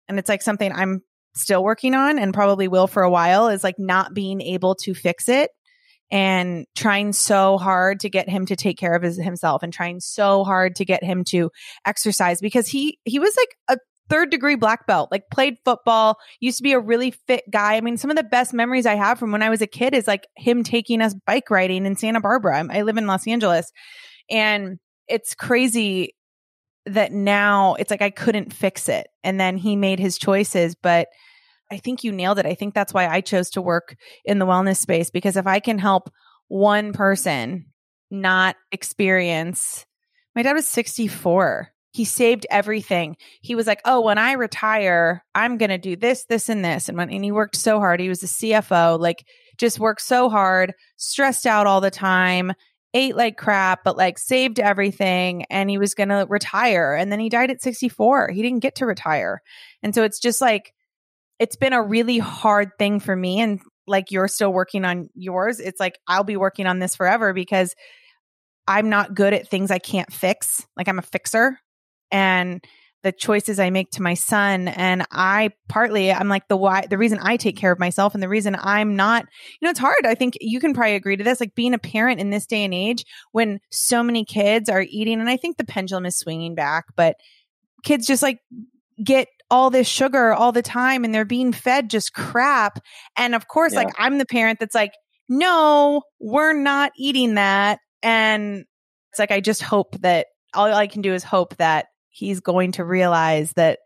[0.08, 1.02] And it's like something i'm
[1.36, 4.94] still working on and probably will for a while is like not being able to
[4.94, 5.50] fix it
[6.10, 10.00] and trying so hard to get him to take care of his, himself and trying
[10.00, 11.50] so hard to get him to
[11.84, 16.58] exercise because he he was like a third degree black belt like played football used
[16.58, 17.74] to be a really fit guy.
[17.74, 19.94] I mean some of the best memories i have from when i was a kid
[19.94, 22.64] is like him taking us bike riding in santa barbara.
[22.70, 23.72] I live in los angeles.
[24.30, 24.78] And
[25.08, 26.14] it's crazy
[26.86, 29.08] that now it's like I couldn't fix it.
[29.24, 31.08] And then he made his choices, but
[31.70, 32.46] I think you nailed it.
[32.46, 35.58] I think that's why I chose to work in the wellness space because if I
[35.58, 36.10] can help
[36.48, 37.66] one person
[38.10, 39.84] not experience,
[40.36, 41.72] my dad was 64.
[41.90, 43.16] He saved everything.
[43.40, 46.88] He was like, "Oh, when I retire, I'm going to do this, this and this."
[46.88, 48.00] And when and he worked so hard.
[48.00, 49.24] He was a CFO, like
[49.56, 52.52] just worked so hard, stressed out all the time,
[52.94, 56.94] ate like crap, but like saved everything and he was going to retire.
[56.94, 58.30] And then he died at 64.
[58.30, 59.42] He didn't get to retire.
[59.82, 60.72] And so it's just like,
[61.38, 63.40] it's been a really hard thing for me.
[63.40, 67.32] And like you're still working on yours, it's like I'll be working on this forever
[67.32, 67.74] because
[68.66, 70.66] I'm not good at things I can't fix.
[70.76, 71.58] Like I'm a fixer.
[72.10, 72.64] And
[73.02, 74.68] the choices I make to my son.
[74.68, 78.22] And I partly, I'm like the why, the reason I take care of myself and
[78.22, 79.26] the reason I'm not,
[79.60, 80.04] you know, it's hard.
[80.04, 82.64] I think you can probably agree to this, like being a parent in this day
[82.64, 86.54] and age when so many kids are eating, and I think the pendulum is swinging
[86.54, 87.16] back, but
[87.84, 88.40] kids just like
[89.02, 92.80] get all this sugar all the time and they're being fed just crap.
[93.16, 93.80] And of course, yeah.
[93.80, 94.92] like I'm the parent that's like,
[95.28, 97.78] no, we're not eating that.
[98.02, 98.64] And
[99.10, 101.86] it's like, I just hope that all I can do is hope that
[102.16, 103.80] he's going to realize that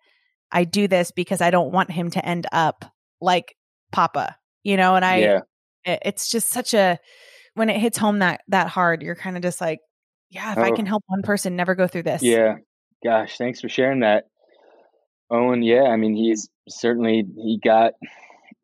[0.53, 2.85] I do this because I don't want him to end up
[3.21, 3.57] like
[3.91, 5.41] Papa, you know, and I, yeah.
[5.85, 6.99] it's just such a,
[7.55, 9.81] when it hits home that, that hard, you're kind of just like,
[10.31, 10.63] yeah, if oh.
[10.63, 12.23] I can help one person never go through this.
[12.23, 12.59] Yeah.
[13.03, 14.25] Gosh, thanks for sharing that.
[15.29, 17.95] Owen, yeah, I mean, he's certainly, he got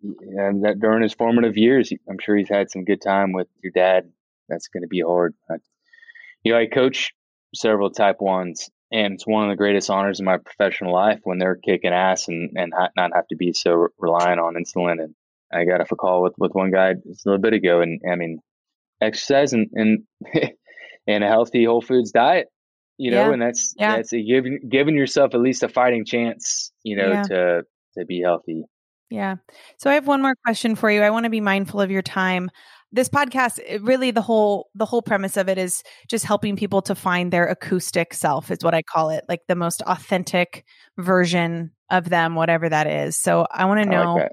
[0.03, 3.73] and that during his formative years, I'm sure he's had some good time with your
[3.75, 4.13] dad.
[4.49, 5.35] That's going to be hard.
[6.45, 7.13] You know, I coach
[7.55, 11.39] several type ones and it's one of the greatest honors in my professional life when
[11.39, 15.03] they're kicking ass and and not have to be so reliant on insulin.
[15.03, 15.15] And
[15.53, 18.01] I got off a call with with one guy just a little bit ago, and
[18.11, 18.41] I mean,
[19.01, 20.05] exercise and and
[21.07, 22.49] and a healthy whole foods diet,
[22.97, 23.33] you know, yeah.
[23.33, 23.97] and that's yeah.
[23.97, 27.23] that's a giving giving yourself at least a fighting chance, you know, yeah.
[27.25, 27.63] to
[27.99, 28.65] to be healthy.
[29.11, 29.37] Yeah.
[29.79, 31.03] So I have one more question for you.
[31.03, 32.51] I want to be mindful of your time
[32.93, 36.95] this podcast really the whole the whole premise of it is just helping people to
[36.95, 40.65] find their acoustic self is what i call it like the most authentic
[40.99, 43.17] version of them whatever that is.
[43.17, 44.33] So i want to know like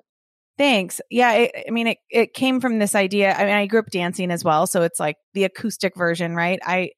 [0.58, 1.02] thanks.
[1.10, 3.34] Yeah it, i mean it, it came from this idea.
[3.34, 6.60] I mean i grew up dancing as well so it's like the acoustic version right?
[6.64, 6.92] I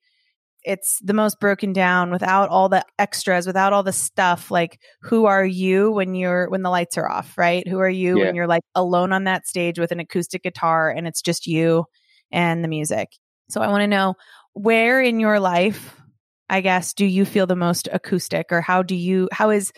[0.66, 5.26] it's the most broken down without all the extras without all the stuff like who
[5.26, 7.68] are you when you're when the lights are off right?
[7.68, 8.26] Who are you yeah.
[8.26, 11.86] when you're like alone on that stage with an acoustic guitar and it's just you
[12.32, 13.10] and the music.
[13.50, 14.16] So i want to know
[14.54, 16.02] where in your life
[16.50, 19.72] i guess do you feel the most acoustic or how do you how is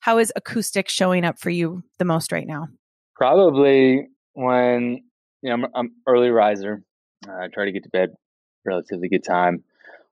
[0.00, 2.66] how is acoustic showing up for you the most right now?
[3.14, 5.02] Probably when
[5.42, 6.82] you know i'm, I'm early riser.
[7.28, 8.10] Uh, i try to get to bed
[8.64, 9.64] relatively good time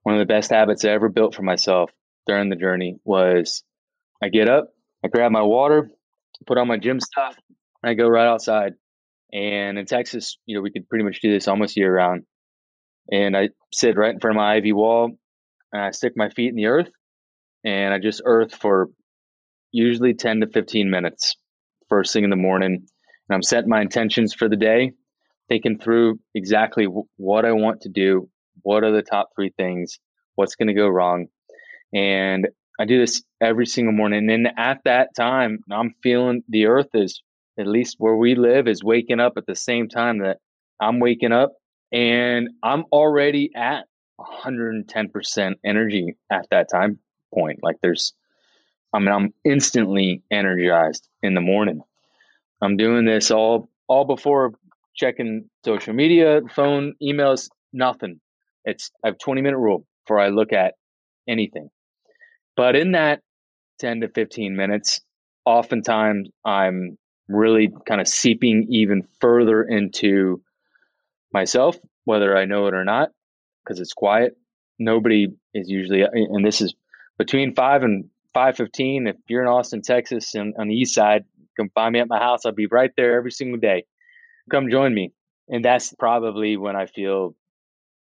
[0.02, 1.90] one of the best habits I ever built for myself
[2.26, 3.62] during the journey was
[4.22, 4.68] I get up,
[5.04, 5.90] I grab my water,
[6.46, 7.36] put on my gym stuff,
[7.82, 8.74] and I go right outside.
[9.32, 12.24] And in Texas, you know, we could pretty much do this almost year round.
[13.10, 15.12] And I sit right in front of my ivy wall,
[15.72, 16.90] and I stick my feet in the earth,
[17.64, 18.88] and I just earth for
[19.72, 21.36] usually 10 to 15 minutes
[21.88, 22.86] first thing in the morning.
[23.28, 24.92] And I'm setting my intentions for the day,
[25.48, 26.86] thinking through exactly
[27.16, 28.28] what I want to do,
[28.62, 29.98] what are the top three things,
[30.34, 31.26] what's going to go wrong.
[31.94, 32.48] And
[32.78, 34.20] I do this every single morning.
[34.20, 37.22] And then at that time, I'm feeling the earth is,
[37.58, 40.38] at least where we live, is waking up at the same time that
[40.80, 41.52] I'm waking up.
[41.92, 43.84] And I'm already at
[44.18, 46.98] 110% energy at that time
[47.34, 47.60] point.
[47.62, 48.14] Like there's,
[48.92, 51.82] I mean, I'm instantly energized in the morning.
[52.62, 54.52] I'm doing this all all before
[54.94, 58.20] checking social media, phone, emails, nothing.
[58.64, 60.74] It's I have 20 minute rule before I look at
[61.28, 61.70] anything.
[62.56, 63.22] But in that
[63.78, 65.00] 10 to 15 minutes,
[65.44, 66.98] oftentimes I'm
[67.28, 70.42] really kind of seeping even further into
[71.32, 73.10] myself, whether I know it or not,
[73.64, 74.36] because it's quiet.
[74.78, 76.74] Nobody is usually, and this is
[77.18, 79.06] between five and five fifteen.
[79.06, 81.24] If you're in Austin, Texas, and on the east side,
[81.56, 82.46] come find me at my house.
[82.46, 83.84] I'll be right there every single day.
[84.50, 85.12] Come join me,
[85.48, 87.34] and that's probably when I feel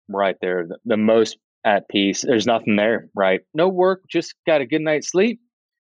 [0.09, 2.23] right there the, the most at peace.
[2.23, 3.41] There's nothing there, right?
[3.55, 5.41] No work, just got a good night's sleep.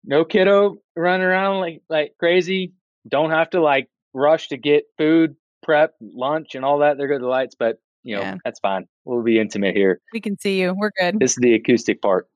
[0.04, 2.74] No kiddo running around like like crazy.
[3.08, 6.98] Don't have to like rush to get food, prep, lunch, and all that.
[6.98, 8.36] There go the lights, but you know yeah.
[8.44, 8.86] that's fine.
[9.04, 10.00] We'll be intimate here.
[10.14, 10.76] We can see you.
[10.78, 11.20] We're good.
[11.20, 12.28] This is the acoustic part.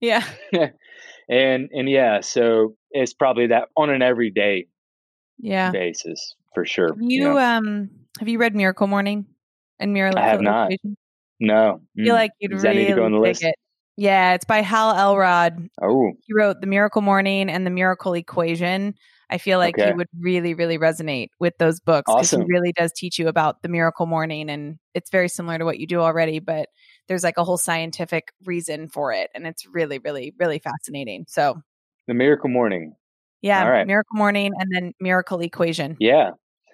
[0.00, 0.24] Yeah.
[1.28, 4.66] and and yeah, so it's probably that on an everyday
[5.38, 6.88] yeah basis for sure.
[6.88, 7.38] Have you, you know?
[7.38, 9.26] um have you read Miracle Morning
[9.78, 10.18] and Miracle?
[10.18, 10.72] I have not.
[11.40, 11.80] No.
[11.98, 12.18] I feel mm.
[12.18, 13.42] like you'd Does really go on the list?
[13.42, 13.54] it.
[13.96, 15.68] Yeah, it's by Hal Elrod.
[15.82, 16.12] Oh.
[16.22, 18.94] He wrote The Miracle Morning and The Miracle Equation.
[19.30, 19.90] I feel like okay.
[19.90, 22.42] you would really, really resonate with those books because awesome.
[22.42, 25.78] he really does teach you about the miracle morning, and it's very similar to what
[25.78, 26.68] you do already, but
[27.06, 31.26] there's like a whole scientific reason for it, and it's really, really, really fascinating.
[31.28, 31.60] So,
[32.08, 32.96] the miracle morning.
[33.40, 33.86] Yeah, All right.
[33.86, 35.96] miracle morning, and then miracle equation.
[36.00, 36.30] Yeah,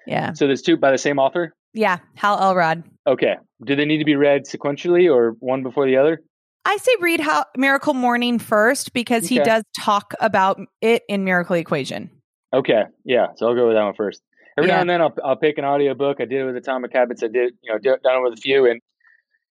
[0.06, 0.32] yeah.
[0.32, 1.54] So there's two by the same author.
[1.74, 2.84] Yeah, Hal Elrod.
[3.06, 3.36] Okay.
[3.64, 6.20] Do they need to be read sequentially or one before the other?
[6.66, 9.36] I say read how Miracle Morning first because okay.
[9.36, 12.10] he does talk about it in Miracle Equation.
[12.52, 12.82] Okay.
[13.04, 13.28] Yeah.
[13.36, 14.20] So I'll go with that one first.
[14.58, 14.76] Every yeah.
[14.76, 16.20] now and then I'll, I'll pick an audiobook.
[16.20, 17.22] I did it with Atomic Habits.
[17.22, 18.80] I did, you know, done it with a few and,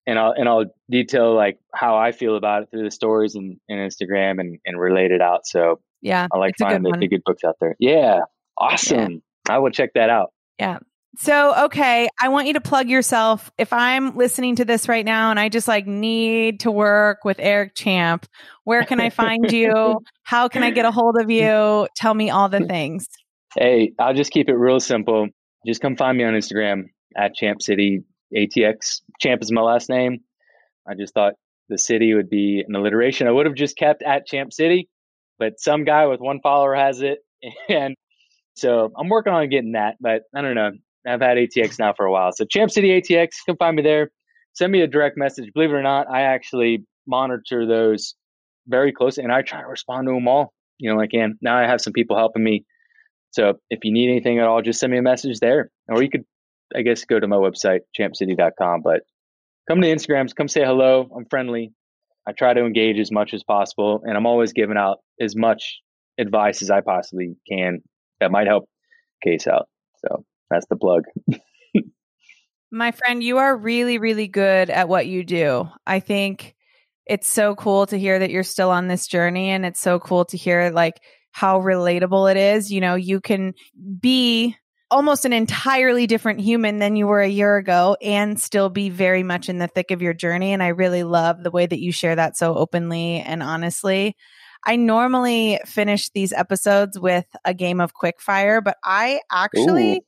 [0.06, 3.58] and I'll, and I'll detail like how I feel about it through the stories and,
[3.68, 5.46] and Instagram and, and relate it out.
[5.46, 7.76] So yeah, I like finding the, the, good books out there.
[7.80, 8.20] Yeah.
[8.58, 9.22] Awesome.
[9.48, 9.54] Yeah.
[9.54, 10.32] I will check that out.
[10.58, 10.78] Yeah.
[11.18, 13.50] So, okay, I want you to plug yourself.
[13.56, 17.38] If I'm listening to this right now and I just like need to work with
[17.38, 18.26] Eric Champ,
[18.64, 20.00] where can I find you?
[20.22, 21.88] How can I get a hold of you?
[21.96, 23.08] Tell me all the things.
[23.56, 25.28] Hey, I'll just keep it real simple.
[25.66, 28.02] Just come find me on Instagram at Champ City
[28.34, 29.00] ATX.
[29.20, 30.20] Champ is my last name.
[30.86, 31.34] I just thought
[31.68, 33.26] the city would be an alliteration.
[33.26, 34.88] I would have just kept at Champ City,
[35.38, 37.18] but some guy with one follower has it.
[37.68, 37.94] And
[38.54, 40.72] so I'm working on getting that, but I don't know.
[41.06, 42.32] I've had ATX now for a while.
[42.32, 44.10] So Champ City ATX, come find me there.
[44.54, 45.52] Send me a direct message.
[45.54, 48.14] Believe it or not, I actually monitor those
[48.66, 51.38] very closely and I try to respond to them all, you know, I can.
[51.40, 52.64] Now I have some people helping me.
[53.30, 55.70] So if you need anything at all, just send me a message there.
[55.88, 56.24] Or you could,
[56.74, 58.82] I guess, go to my website, champcity.com.
[58.82, 59.02] But
[59.68, 61.08] come to Instagrams, come say hello.
[61.14, 61.72] I'm friendly.
[62.26, 64.00] I try to engage as much as possible.
[64.04, 65.80] And I'm always giving out as much
[66.18, 67.82] advice as I possibly can
[68.20, 68.68] that might help
[69.22, 69.68] case out.
[69.98, 71.04] So that's the plug.
[72.70, 75.68] My friend, you are really, really good at what you do.
[75.86, 76.54] I think
[77.06, 80.24] it's so cool to hear that you're still on this journey and it's so cool
[80.26, 82.72] to hear like how relatable it is.
[82.72, 83.54] You know, you can
[84.00, 84.56] be
[84.90, 89.22] almost an entirely different human than you were a year ago and still be very
[89.22, 90.52] much in the thick of your journey.
[90.52, 94.16] And I really love the way that you share that so openly and honestly.
[94.64, 100.05] I normally finish these episodes with a game of quickfire, but I actually Ooh.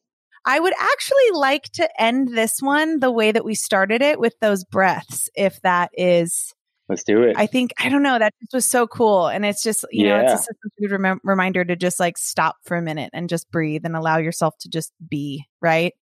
[0.48, 4.34] I would actually like to end this one the way that we started it with
[4.40, 6.54] those breaths, if that is.
[6.88, 7.36] Let's do it.
[7.36, 9.26] I think, I don't know, that just was so cool.
[9.28, 10.22] And it's just, you yeah.
[10.22, 13.50] know, it's a good rem- reminder to just like stop for a minute and just
[13.50, 15.92] breathe and allow yourself to just be, right?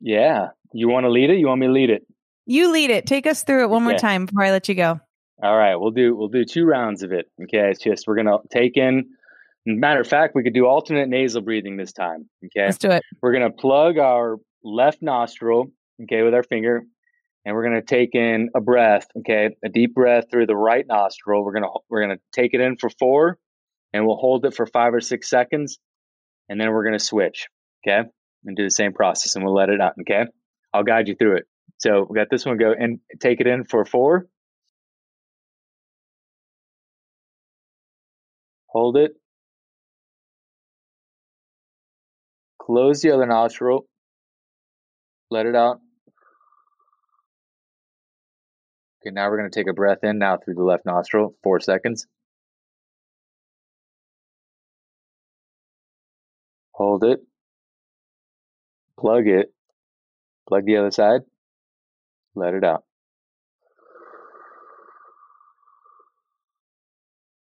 [0.00, 0.50] Yeah.
[0.72, 1.38] You want to lead it?
[1.38, 2.06] You want me to lead it?
[2.46, 3.04] You lead it.
[3.04, 3.90] Take us through it one okay.
[3.90, 5.00] more time before I let you go.
[5.42, 7.26] All right, we'll do we'll do two rounds of it.
[7.42, 9.10] Okay, it's just we're gonna take in
[9.64, 12.28] Matter of fact, we could do alternate nasal breathing this time.
[12.44, 12.66] Okay.
[12.66, 13.02] Let's do it.
[13.20, 15.66] We're going to plug our left nostril,
[16.02, 16.82] okay, with our finger,
[17.44, 20.84] and we're going to take in a breath, okay, a deep breath through the right
[20.86, 21.44] nostril.
[21.44, 23.38] We're going to we're going to take it in for 4
[23.92, 25.78] and we'll hold it for 5 or 6 seconds
[26.48, 27.46] and then we're going to switch.
[27.86, 28.08] Okay.
[28.44, 29.94] And do the same process and we'll let it out.
[30.00, 30.24] Okay.
[30.74, 31.44] I'll guide you through it.
[31.78, 34.26] So we got this one go and take it in for four.
[38.68, 39.12] Hold it.
[42.64, 43.86] Close the other nostril.
[45.32, 45.80] Let it out.
[49.00, 51.58] Okay, now we're going to take a breath in now through the left nostril, four
[51.58, 52.06] seconds.
[56.70, 57.18] Hold it.
[58.96, 59.52] Plug it.
[60.48, 61.22] Plug the other side.
[62.36, 62.84] Let it out.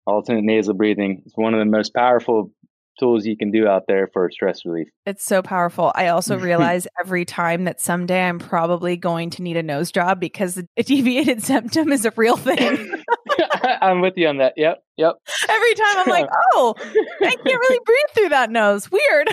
[0.07, 2.51] Alternate nasal breathing is one of the most powerful
[2.99, 4.87] tools you can do out there for stress relief.
[5.05, 5.91] It's so powerful.
[5.95, 10.19] I also realize every time that someday I'm probably going to need a nose job
[10.19, 12.93] because a deviated septum is a real thing.
[13.63, 14.53] I'm with you on that.
[14.57, 14.83] Yep.
[14.97, 15.15] Yep.
[15.49, 18.89] Every time I'm like, oh, I can't really breathe through that nose.
[18.91, 19.29] Weird.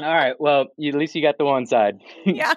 [0.00, 0.34] All right.
[0.38, 1.94] Well, you, at least you got the one side.
[2.24, 2.52] yeah.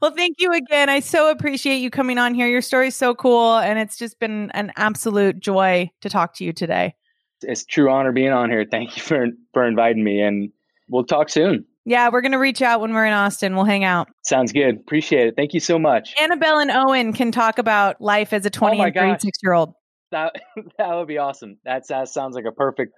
[0.00, 0.88] Well, thank you again.
[0.88, 2.46] I so appreciate you coming on here.
[2.46, 3.56] Your story's so cool.
[3.56, 6.94] And it's just been an absolute joy to talk to you today.
[7.42, 8.64] It's true honor being on here.
[8.70, 10.20] Thank you for, for inviting me.
[10.20, 10.50] And
[10.88, 11.64] we'll talk soon.
[11.84, 13.54] Yeah, we're going to reach out when we're in Austin.
[13.54, 14.08] We'll hang out.
[14.24, 14.76] Sounds good.
[14.76, 15.34] Appreciate it.
[15.36, 16.14] Thank you so much.
[16.20, 19.74] Annabelle and Owen can talk about life as a 20 oh and 36 year old.
[20.10, 20.34] That,
[20.78, 21.58] that would be awesome.
[21.64, 22.92] That, that sounds like a perfect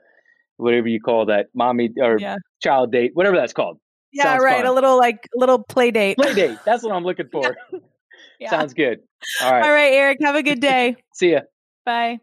[0.59, 2.36] whatever you call that, mommy or yeah.
[2.62, 3.78] child date, whatever that's called.
[4.12, 4.59] Yeah, Sounds right.
[4.59, 4.66] Fun.
[4.66, 6.18] A little like a little play date.
[6.18, 6.59] Play date.
[6.64, 7.57] That's what I'm looking for.
[8.41, 8.51] yeah.
[8.51, 9.01] Sounds good.
[9.43, 9.62] All right.
[9.64, 10.18] All right, Eric.
[10.22, 10.97] Have a good day.
[11.14, 11.41] See ya.
[11.84, 12.18] Bye.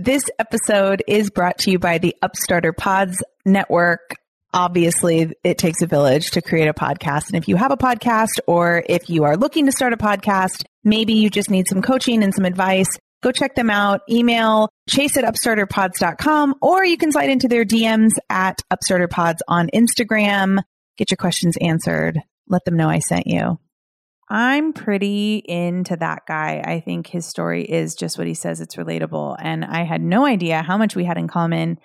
[0.00, 4.14] This episode is brought to you by the Upstarter Pods Network.
[4.54, 7.26] Obviously, it takes a village to create a podcast.
[7.26, 10.64] And if you have a podcast or if you are looking to start a podcast,
[10.84, 14.02] maybe you just need some coaching and some advice, Go check them out.
[14.08, 20.62] Email chase at upstarterpods.com or you can slide into their DMs at upstarterpods on Instagram.
[20.96, 22.20] Get your questions answered.
[22.46, 23.58] Let them know I sent you.
[24.30, 26.62] I'm pretty into that guy.
[26.64, 28.60] I think his story is just what he says.
[28.60, 29.36] It's relatable.
[29.40, 31.78] And I had no idea how much we had in common.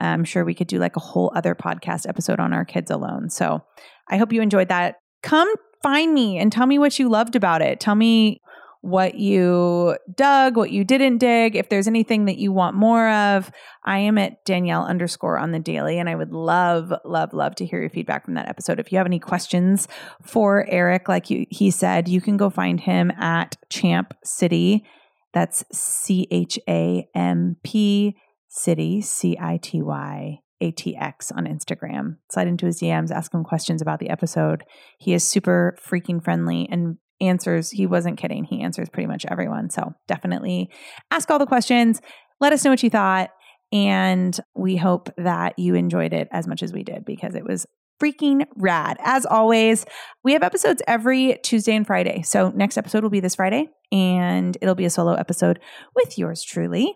[0.00, 3.30] I'm sure we could do like a whole other podcast episode on our kids alone.
[3.30, 3.64] So
[4.08, 4.96] I hope you enjoyed that.
[5.22, 7.80] Come find me and tell me what you loved about it.
[7.80, 8.40] Tell me
[8.88, 13.50] what you dug, what you didn't dig, if there's anything that you want more of.
[13.84, 17.66] I am at Danielle underscore on the daily, and I would love, love, love to
[17.66, 18.80] hear your feedback from that episode.
[18.80, 19.88] If you have any questions
[20.22, 24.84] for Eric, like you, he said, you can go find him at Champ City.
[25.32, 28.16] That's C H A M P
[28.48, 30.40] City, C I T Y.
[30.60, 32.16] ATX on Instagram.
[32.32, 34.64] Slide into his DMs, ask him questions about the episode.
[34.98, 37.70] He is super freaking friendly and answers.
[37.70, 38.44] He wasn't kidding.
[38.44, 39.70] He answers pretty much everyone.
[39.70, 40.70] So definitely
[41.10, 42.00] ask all the questions.
[42.40, 43.30] Let us know what you thought.
[43.72, 47.66] And we hope that you enjoyed it as much as we did because it was
[48.00, 48.96] freaking rad.
[49.00, 49.84] As always,
[50.22, 52.22] we have episodes every Tuesday and Friday.
[52.22, 55.58] So next episode will be this Friday and it'll be a solo episode
[55.94, 56.94] with yours truly.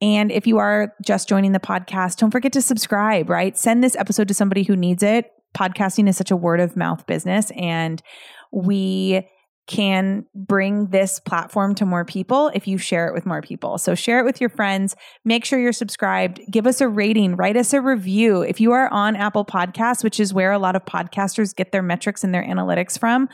[0.00, 3.56] And if you are just joining the podcast, don't forget to subscribe, right?
[3.56, 5.30] Send this episode to somebody who needs it.
[5.56, 8.02] Podcasting is such a word of mouth business and
[8.50, 9.28] we
[9.72, 13.78] can bring this platform to more people if you share it with more people.
[13.78, 14.94] So share it with your friends.
[15.24, 16.42] Make sure you're subscribed.
[16.50, 17.36] Give us a rating.
[17.36, 18.42] Write us a review.
[18.42, 21.80] If you are on Apple Podcasts, which is where a lot of podcasters get their
[21.80, 23.30] metrics and their analytics from,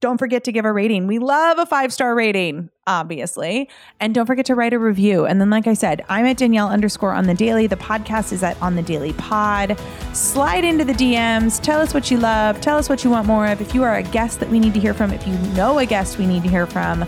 [0.00, 1.06] don't forget to give a rating.
[1.06, 3.68] We love a five star rating, obviously.
[4.00, 5.26] And don't forget to write a review.
[5.26, 7.66] And then, like I said, I'm at Danielle underscore on the daily.
[7.66, 9.78] The podcast is at on the daily pod.
[10.14, 11.60] Slide into the DMs.
[11.60, 12.60] Tell us what you love.
[12.62, 13.60] Tell us what you want more of.
[13.60, 15.86] If you are a guest that we need to hear from, if you know a
[15.86, 17.06] guest we need to hear from,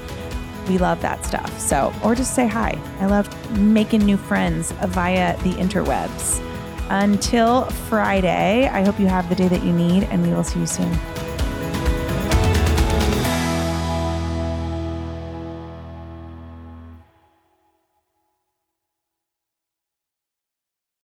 [0.69, 1.59] we love that stuff.
[1.59, 2.79] So, or just say hi.
[3.01, 6.47] I love making new friends via the interwebs.
[6.91, 10.61] Until Friday, I hope you have the day that you need, and we will see
[10.61, 10.93] you soon.